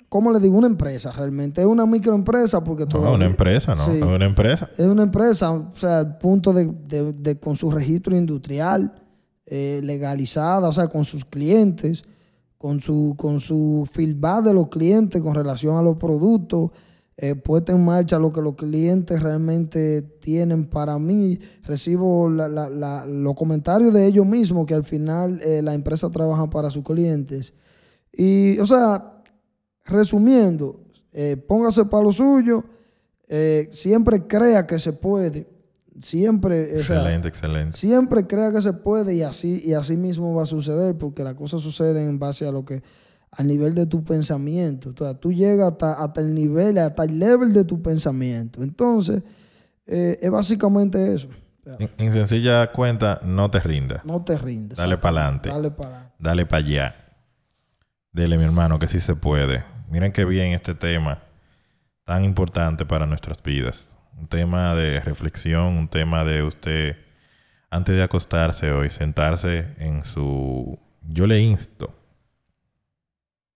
¿cómo 0.09 0.33
le 0.33 0.41
digo? 0.41 0.57
Una 0.57 0.69
empresa 0.69 1.13
realmente. 1.13 1.61
Es 1.61 1.67
una 1.67 1.85
microempresa 1.85 2.65
porque 2.65 2.85
No, 2.85 2.89
todavía- 2.89 3.15
una 3.17 3.27
empresa, 3.27 3.75
¿no? 3.75 3.85
Sí. 3.85 3.99
Es 3.99 4.03
una 4.03 4.25
empresa. 4.25 4.71
es 4.79 4.87
una 4.87 5.03
empresa, 5.03 5.53
o 5.53 5.71
sea, 5.77 5.99
al 5.99 6.17
punto 6.17 6.55
de, 6.55 6.73
de- 6.89 7.13
de- 7.13 7.39
con 7.39 7.57
su 7.59 7.71
registro 7.71 8.17
industrial 8.17 8.95
eh, 9.45 9.81
legalizada, 9.85 10.67
o 10.69 10.73
sea, 10.73 10.89
con 10.89 11.05
sus 11.05 11.27
clientes, 11.27 12.05
con 12.59 12.81
su, 12.81 13.15
con 13.19 13.39
su 13.39 13.87
feedback 13.93 14.45
de 14.45 14.55
los 14.55 14.69
clientes 14.69 15.21
con 15.23 15.35
relación 15.35 15.77
a 15.77 15.83
los 15.83 15.97
productos, 15.97 16.71
eh, 17.19 17.35
puesta 17.35 17.73
en 17.73 17.83
marcha 17.85 18.19
lo 18.19 18.31
que 18.33 18.43
los 18.43 18.57
clientes 18.57 19.23
realmente 19.23 20.03
tienen 20.03 20.67
para 20.69 20.99
mí. 20.99 21.39
Recibo 21.63 22.29
la- 22.29 22.49
la- 22.49 22.69
la- 22.69 23.07
los 23.07 23.35
comentarios 23.35 23.93
de 23.95 24.07
ellos 24.07 24.27
mismos 24.27 24.67
que 24.67 24.75
al 24.75 24.85
final 24.85 25.41
eh, 25.43 25.63
la 25.63 25.73
empresa 25.75 26.09
trabaja 26.11 26.51
para 26.51 26.69
sus 26.71 26.85
clientes. 26.85 27.55
Y, 28.13 28.59
o 28.59 28.67
sea, 28.67 29.23
resumiendo, 29.85 30.81
eh, 31.13 31.37
póngase 31.37 31.85
para 31.85 32.03
lo 32.05 32.13
suyo, 32.13 32.65
eh, 33.29 33.69
siempre 33.71 34.27
crea 34.27 34.67
que 34.67 34.79
se 34.79 34.93
puede, 34.93 35.47
siempre, 35.99 36.65
o 36.79 36.83
sea, 36.83 36.97
Excelente, 36.99 37.29
excelente. 37.29 37.77
siempre 37.79 38.27
crea 38.27 38.53
que 38.53 38.61
se 38.63 38.73
puede 38.73 39.15
y 39.15 39.23
así, 39.23 39.63
y 39.65 39.73
así 39.73 39.97
mismo 39.97 40.35
va 40.35 40.43
a 40.43 40.47
suceder, 40.47 40.97
porque 40.99 41.25
las 41.25 41.35
cosas 41.35 41.61
suceden 41.61 42.09
en 42.09 42.19
base 42.19 42.47
a 42.47 42.53
lo 42.53 42.65
que, 42.65 42.83
al 43.33 43.47
nivel 43.49 43.75
de 43.75 43.87
tu 43.87 44.05
pensamiento. 44.05 44.91
O 44.91 44.95
sea, 44.97 45.15
tú 45.15 45.33
llegas 45.33 45.73
hasta, 45.73 45.93
hasta 46.03 46.20
el 46.20 46.35
nivel, 46.35 46.79
hasta 46.79 47.05
el 47.05 47.18
level 47.18 47.53
de 47.53 47.64
tu 47.64 47.83
pensamiento. 47.83 48.62
Entonces, 48.62 49.22
eh, 49.87 50.18
es 50.20 50.31
básicamente 50.31 51.14
eso. 51.14 51.29
O 51.29 51.64
sea, 51.64 51.77
En, 51.79 51.91
en 51.99 52.12
sencilla 52.12 52.72
cuenta, 52.72 53.20
no 53.24 53.51
te 53.51 53.61
rindas. 53.61 54.05
no 54.05 54.22
te 54.24 54.39
rindas. 54.39 54.79
Dale 54.79 54.97
pa'lante. 54.99 55.49
Dale 55.51 55.70
para 55.70 55.89
adelante. 55.91 56.14
Dale 56.18 56.47
para 56.47 56.64
allá. 56.64 56.95
Dele, 58.12 58.39
mi 58.39 58.45
hermano, 58.45 58.79
que 58.79 58.89
sí 58.89 59.01
se 59.01 59.14
puede. 59.14 59.64
Miren 59.91 60.12
qué 60.12 60.24
bien 60.24 60.53
este 60.55 60.74
tema 60.74 61.22
tan 62.05 62.24
importante 62.24 62.87
para 62.87 63.05
nuestras 63.07 63.43
vidas. 63.43 63.89
Un 64.16 64.29
tema 64.29 64.74
de 64.74 65.01
reflexión, 65.01 65.74
un 65.77 65.89
tema 65.89 66.24
de 66.24 66.43
usted, 66.43 66.97
antes 67.68 67.95
de 67.95 68.03
acostarse 68.03 68.70
hoy, 68.72 68.89
sentarse 68.89 69.74
en 69.79 70.05
su... 70.05 70.79
Yo 71.09 71.27
le 71.27 71.41
insto. 71.41 71.93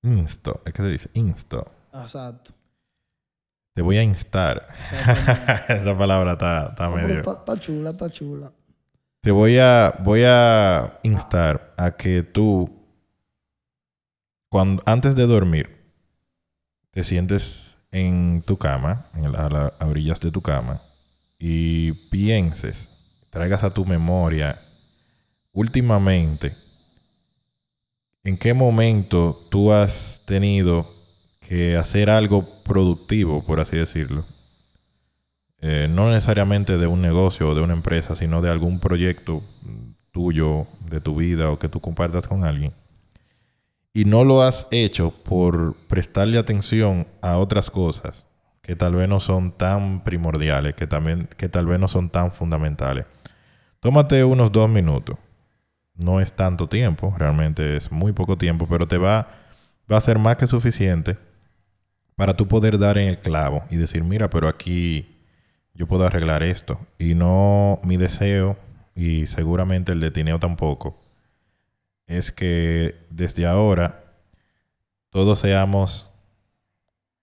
Insto. 0.02 0.60
¿Es 0.64 0.72
que 0.72 0.82
se 0.82 0.88
dice? 0.88 1.10
Insto. 1.14 1.64
Exacto. 1.92 2.52
te 3.74 3.82
voy 3.82 3.98
a 3.98 4.02
instar. 4.02 4.66
Esa 5.68 5.96
palabra 5.98 6.32
está, 6.32 6.68
está 6.70 6.88
No, 6.88 6.96
medio. 6.96 7.18
está, 7.20 7.32
está 7.32 7.56
chula, 7.60 7.90
está 7.90 8.10
chula. 8.10 8.52
Te 9.22 9.30
voy 9.30 9.58
a, 9.58 9.94
voy 10.02 10.22
a 10.26 10.98
instar 11.02 11.72
a 11.76 11.90
que 11.92 12.22
tú, 12.22 12.68
cuando, 14.48 14.82
antes 14.86 15.14
de 15.14 15.26
dormir, 15.26 15.70
te 16.90 17.04
sientes 17.04 17.76
en 17.92 18.42
tu 18.42 18.56
cama, 18.56 19.06
en 19.14 19.30
la- 19.32 19.46
a 19.46 19.50
las 19.50 19.72
orillas 19.82 20.20
de 20.20 20.30
tu 20.30 20.40
cama, 20.40 20.80
y 21.38 21.92
pienses, 22.10 22.88
traigas 23.30 23.62
a 23.62 23.72
tu 23.74 23.84
memoria, 23.84 24.58
últimamente, 25.52 26.52
en 28.24 28.36
qué 28.36 28.54
momento 28.54 29.38
tú 29.50 29.72
has 29.72 30.22
tenido 30.26 30.86
que 31.48 31.76
hacer 31.76 32.10
algo 32.10 32.44
productivo, 32.64 33.44
por 33.44 33.60
así 33.60 33.76
decirlo. 33.76 34.24
Eh, 35.62 35.88
no 35.90 36.10
necesariamente 36.10 36.78
de 36.78 36.86
un 36.86 37.02
negocio 37.02 37.50
o 37.50 37.54
de 37.54 37.60
una 37.60 37.74
empresa, 37.74 38.14
sino 38.16 38.40
de 38.40 38.50
algún 38.50 38.80
proyecto 38.80 39.42
tuyo, 40.10 40.66
de 40.88 41.00
tu 41.00 41.16
vida 41.16 41.50
o 41.50 41.58
que 41.58 41.68
tú 41.68 41.80
compartas 41.80 42.26
con 42.26 42.44
alguien. 42.44 42.72
Y 43.92 44.04
no 44.04 44.24
lo 44.24 44.42
has 44.42 44.68
hecho 44.70 45.10
por 45.10 45.74
prestarle 45.88 46.38
atención 46.38 47.06
a 47.20 47.38
otras 47.38 47.70
cosas 47.70 48.24
que 48.62 48.76
tal 48.76 48.94
vez 48.94 49.08
no 49.08 49.18
son 49.18 49.52
tan 49.52 50.04
primordiales, 50.04 50.74
que, 50.74 50.86
también, 50.86 51.28
que 51.36 51.48
tal 51.48 51.66
vez 51.66 51.80
no 51.80 51.88
son 51.88 52.08
tan 52.08 52.30
fundamentales. 52.30 53.06
Tómate 53.80 54.22
unos 54.22 54.52
dos 54.52 54.68
minutos. 54.68 55.16
No 55.94 56.20
es 56.20 56.32
tanto 56.32 56.68
tiempo, 56.68 57.14
realmente 57.18 57.76
es 57.76 57.92
muy 57.92 58.12
poco 58.12 58.38
tiempo, 58.38 58.66
pero 58.68 58.88
te 58.88 58.98
va, 58.98 59.28
va 59.90 59.96
a 59.96 60.00
ser 60.00 60.18
más 60.18 60.36
que 60.36 60.46
suficiente 60.46 61.18
para 62.16 62.36
tú 62.36 62.48
poder 62.48 62.78
dar 62.78 62.98
en 62.98 63.08
el 63.08 63.18
clavo 63.18 63.64
y 63.70 63.76
decir, 63.76 64.04
mira, 64.04 64.30
pero 64.30 64.48
aquí 64.48 65.16
yo 65.74 65.86
puedo 65.86 66.04
arreglar 66.04 66.42
esto. 66.42 66.78
Y 66.98 67.14
no 67.14 67.80
mi 67.84 67.96
deseo, 67.96 68.56
y 68.94 69.26
seguramente 69.26 69.92
el 69.92 70.00
de 70.00 70.10
Tineo 70.10 70.38
tampoco, 70.38 70.96
es 72.06 72.32
que 72.32 72.96
desde 73.08 73.46
ahora 73.46 74.04
todos 75.10 75.38
seamos 75.38 76.10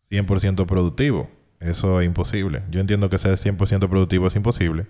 100% 0.09 0.65
productivos. 0.65 1.28
Eso 1.59 2.01
es 2.01 2.05
imposible. 2.05 2.63
Yo 2.70 2.80
entiendo 2.80 3.09
que 3.09 3.18
ser 3.18 3.38
100% 3.38 3.89
productivo 3.89 4.28
es 4.28 4.36
imposible. 4.36 4.88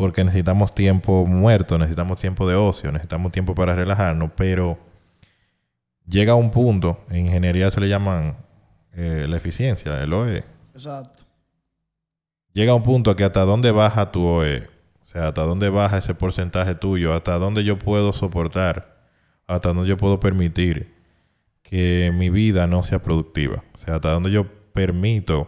Porque 0.00 0.24
necesitamos 0.24 0.74
tiempo 0.74 1.26
muerto, 1.26 1.76
necesitamos 1.76 2.18
tiempo 2.18 2.48
de 2.48 2.54
ocio, 2.54 2.90
necesitamos 2.90 3.32
tiempo 3.32 3.54
para 3.54 3.76
relajarnos, 3.76 4.30
pero 4.34 4.78
llega 6.08 6.34
un 6.34 6.50
punto, 6.50 6.98
en 7.10 7.26
ingeniería 7.26 7.70
se 7.70 7.82
le 7.82 7.88
llaman 7.90 8.38
eh, 8.94 9.26
la 9.28 9.36
eficiencia, 9.36 10.02
el 10.02 10.10
OE, 10.14 10.42
Exacto. 10.72 11.24
llega 12.54 12.74
un 12.74 12.82
punto 12.82 13.14
que 13.14 13.24
hasta 13.24 13.42
dónde 13.42 13.72
baja 13.72 14.10
tu 14.10 14.24
OE, 14.24 14.68
o 15.02 15.04
sea, 15.04 15.28
hasta 15.28 15.42
dónde 15.42 15.68
baja 15.68 15.98
ese 15.98 16.14
porcentaje 16.14 16.74
tuyo, 16.74 17.12
hasta 17.12 17.38
dónde 17.38 17.62
yo 17.62 17.78
puedo 17.78 18.14
soportar, 18.14 19.04
hasta 19.46 19.68
dónde 19.68 19.86
yo 19.86 19.98
puedo 19.98 20.18
permitir 20.18 20.94
que 21.62 22.10
mi 22.14 22.30
vida 22.30 22.66
no 22.66 22.82
sea 22.82 23.02
productiva, 23.02 23.64
o 23.74 23.76
sea, 23.76 23.96
hasta 23.96 24.12
dónde 24.12 24.30
yo 24.30 24.46
permito, 24.72 25.46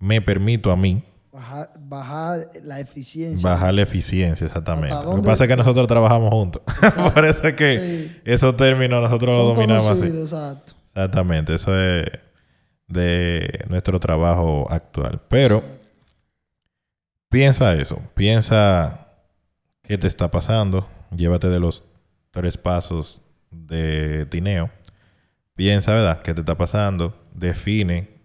me 0.00 0.20
permito 0.20 0.72
a 0.72 0.76
mí 0.76 1.04
Bajar, 1.30 1.70
bajar 1.78 2.48
la 2.62 2.80
eficiencia. 2.80 3.48
bajar 3.50 3.74
la 3.74 3.82
eficiencia, 3.82 4.46
exactamente. 4.46 4.94
¿Hasta 4.94 5.10
Lo 5.10 5.16
que 5.16 5.22
pasa 5.22 5.44
es 5.44 5.50
que 5.50 5.56
nosotros 5.56 5.86
trabajamos 5.86 6.30
juntos, 6.30 6.62
por 7.14 7.24
eso 7.26 7.46
es 7.48 7.54
que 7.54 7.78
Sí. 7.78 8.20
esos 8.24 8.56
términos 8.56 9.02
nosotros 9.02 9.34
los 9.36 9.54
dominamos 9.56 9.88
así. 9.88 10.06
exacto. 10.06 10.72
Exactamente, 10.94 11.54
eso 11.54 11.78
es 11.78 12.06
de 12.88 13.64
nuestro 13.68 14.00
trabajo 14.00 14.66
actual. 14.70 15.20
Pero 15.28 15.62
piensa 17.28 17.74
eso, 17.74 17.98
piensa 18.14 19.06
qué 19.82 19.98
te 19.98 20.06
está 20.06 20.30
pasando, 20.30 20.86
llévate 21.14 21.48
de 21.50 21.60
los 21.60 21.84
tres 22.30 22.56
pasos 22.56 23.20
de 23.50 24.26
Tineo, 24.26 24.70
piensa, 25.54 25.92
¿verdad?, 25.92 26.22
qué 26.22 26.34
te 26.34 26.40
está 26.40 26.56
pasando, 26.56 27.14
define 27.34 28.17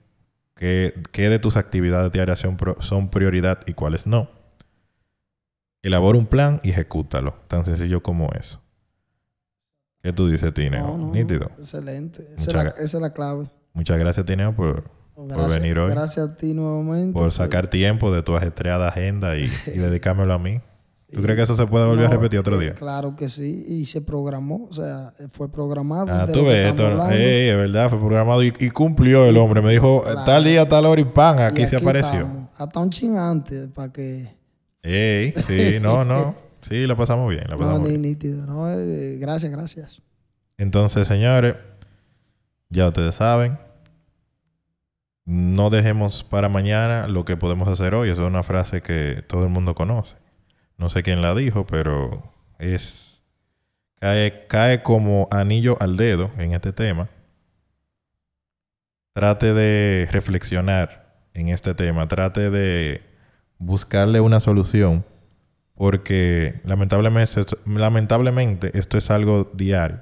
qué, 0.63 0.93
qué 1.11 1.27
de 1.27 1.39
tus 1.39 1.57
actividades 1.57 2.09
diarias 2.13 2.39
son, 2.79 3.09
prioridad 3.09 3.59
y 3.65 3.73
cuáles 3.73 4.07
no. 4.07 4.29
Elabora 5.81 6.17
un 6.17 6.25
plan 6.25 6.61
y 6.63 6.69
ejecútalo, 6.69 7.33
tan 7.49 7.65
sencillo 7.65 8.01
como 8.01 8.29
eso. 8.31 8.61
¿Qué 10.01 10.13
tú 10.13 10.29
dices, 10.29 10.53
Tineo? 10.53 10.87
No, 10.87 10.97
no, 10.97 11.11
Nítido. 11.11 11.51
Excelente. 11.57 12.23
Esa 12.37 12.51
es, 12.51 12.55
la, 12.55 12.63
esa 12.69 12.97
es 12.97 13.01
la 13.01 13.11
clave. 13.11 13.49
Muchas 13.73 13.97
gracias, 13.97 14.25
Tineo, 14.25 14.55
por, 14.55 14.85
Gracias, 15.17 15.61
venir 15.61 15.79
hoy. 15.79 15.91
Gracias 15.91 16.29
a 16.29 16.37
ti 16.37 16.53
nuevamente. 16.53 17.11
por 17.11 17.29
sacar 17.33 17.67
tiempo 17.67 18.13
de 18.13 18.23
tu 18.23 18.37
ajetreada 18.37 18.87
agenda 18.87 19.37
y, 19.37 19.51
y 19.67 19.71
dedicármelo 19.77 20.33
a 20.33 20.39
mí. 20.39 20.61
¿Tú 21.13 21.21
crees 21.21 21.37
que 21.37 21.43
eso 21.43 21.55
se 21.55 21.65
puede 21.67 21.85
volver 21.85 22.05
a 22.05 22.09
repetir 22.09 22.39
otro 22.39 22.59
eh, 22.59 22.65
día? 22.65 22.73
Claro 22.75 23.15
que 23.15 23.29
sí. 23.29 23.65
Y 23.67 23.85
se 23.85 24.01
programó. 24.01 24.67
O 24.69 24.73
sea, 24.73 25.13
fue 25.31 25.51
programado. 25.51 26.07
Ah, 26.09 26.25
tú 26.31 26.45
ves, 26.45 26.69
esto, 26.69 26.87
es 27.11 27.55
verdad, 27.57 27.89
fue 27.89 27.99
programado 27.99 28.43
y, 28.43 28.53
y 28.59 28.69
cumplió 28.69 29.25
el 29.25 29.37
hombre. 29.37 29.61
Me 29.61 29.71
dijo, 29.71 30.01
Claro. 30.03 30.23
tal 30.23 30.43
día, 30.43 30.67
tal 30.67 30.85
hora 30.85 31.01
y 31.01 31.05
pan, 31.05 31.39
aquí, 31.39 31.63
Y 31.63 31.67
se 31.67 31.75
apareció. 31.77 32.11
estamos. 32.21 32.49
Hasta 32.57 32.79
un 32.79 32.89
chin 32.89 33.15
antes 33.17 33.67
para 33.67 33.91
que... 33.91 34.27
Ey, 34.81 35.33
sí, 35.47 35.77
no, 35.81 36.03
no. 36.05 36.35
Sí, 36.61 36.85
lo 36.87 36.95
pasamos 36.95 37.29
bien, 37.29 37.43
No, 37.49 37.57
pasamos 37.57 37.87
bien. 37.89 38.01
nítido. 38.01 38.45
No, 38.45 38.69
eh, 38.69 39.17
gracias, 39.19 39.51
gracias. 39.51 40.01
Entonces, 40.57 41.07
señores, 41.07 41.55
ya 42.69 42.87
ustedes 42.87 43.15
saben, 43.15 43.57
no 45.25 45.69
dejemos 45.69 46.23
para 46.23 46.49
mañana 46.49 47.07
lo 47.07 47.25
que 47.25 47.37
podemos 47.37 47.67
hacer 47.67 47.95
hoy. 47.95 48.09
Esa 48.09 48.21
es 48.21 48.27
una 48.27 48.43
frase 48.43 48.81
que 48.81 49.23
todo 49.27 49.43
el 49.43 49.49
mundo 49.49 49.73
conoce. 49.75 50.15
No 50.77 50.89
sé 50.89 51.03
quién 51.03 51.21
la 51.21 51.35
dijo, 51.35 51.65
pero 51.65 52.31
es 52.59 53.21
cae, 53.99 54.45
cae 54.47 54.83
como 54.83 55.27
anillo 55.31 55.77
al 55.79 55.97
dedo 55.97 56.31
en 56.37 56.53
este 56.53 56.73
tema. 56.73 57.09
Trate 59.13 59.53
de 59.53 60.07
reflexionar 60.11 61.27
en 61.33 61.49
este 61.49 61.73
tema, 61.73 62.07
trate 62.07 62.49
de 62.49 63.01
buscarle 63.57 64.19
una 64.19 64.39
solución, 64.39 65.05
porque 65.75 66.61
lamentablemente, 66.63 67.45
lamentablemente 67.65 68.77
esto 68.77 68.97
es 68.97 69.09
algo 69.11 69.51
diario. 69.53 70.01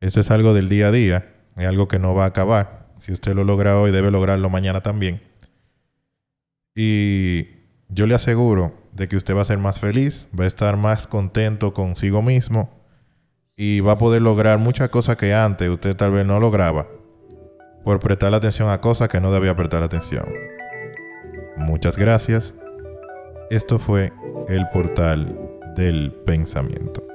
Esto 0.00 0.20
es 0.20 0.30
algo 0.30 0.54
del 0.54 0.68
día 0.68 0.88
a 0.88 0.92
día, 0.92 1.34
es 1.56 1.66
algo 1.66 1.88
que 1.88 1.98
no 1.98 2.14
va 2.14 2.24
a 2.24 2.28
acabar. 2.28 2.86
Si 2.98 3.12
usted 3.12 3.34
lo 3.34 3.44
logra 3.44 3.78
hoy, 3.78 3.90
debe 3.90 4.10
lograrlo 4.10 4.48
mañana 4.48 4.80
también. 4.80 5.22
Y 6.74 7.48
yo 7.88 8.06
le 8.06 8.14
aseguro 8.14 8.74
de 8.98 9.08
que 9.08 9.16
usted 9.16 9.34
va 9.34 9.42
a 9.42 9.46
ser 9.46 9.58
más 9.58 9.80
feliz, 9.80 10.28
va 10.38 10.44
a 10.44 10.46
estar 10.46 10.76
más 10.76 11.06
contento 11.06 11.72
consigo 11.72 12.20
mismo 12.20 12.68
y 13.56 13.80
va 13.80 13.92
a 13.92 13.98
poder 13.98 14.22
lograr 14.22 14.58
muchas 14.58 14.88
cosas 14.88 15.16
que 15.16 15.32
antes 15.34 15.68
usted 15.68 15.96
tal 15.96 16.10
vez 16.10 16.26
no 16.26 16.38
lograba 16.40 16.86
por 17.84 18.00
prestar 18.00 18.34
atención 18.34 18.68
a 18.68 18.80
cosas 18.80 19.08
que 19.08 19.20
no 19.20 19.32
debía 19.32 19.56
prestar 19.56 19.82
atención. 19.82 20.26
Muchas 21.56 21.96
gracias. 21.96 22.54
Esto 23.50 23.78
fue 23.78 24.12
el 24.48 24.68
portal 24.68 25.34
del 25.74 26.12
pensamiento. 26.26 27.07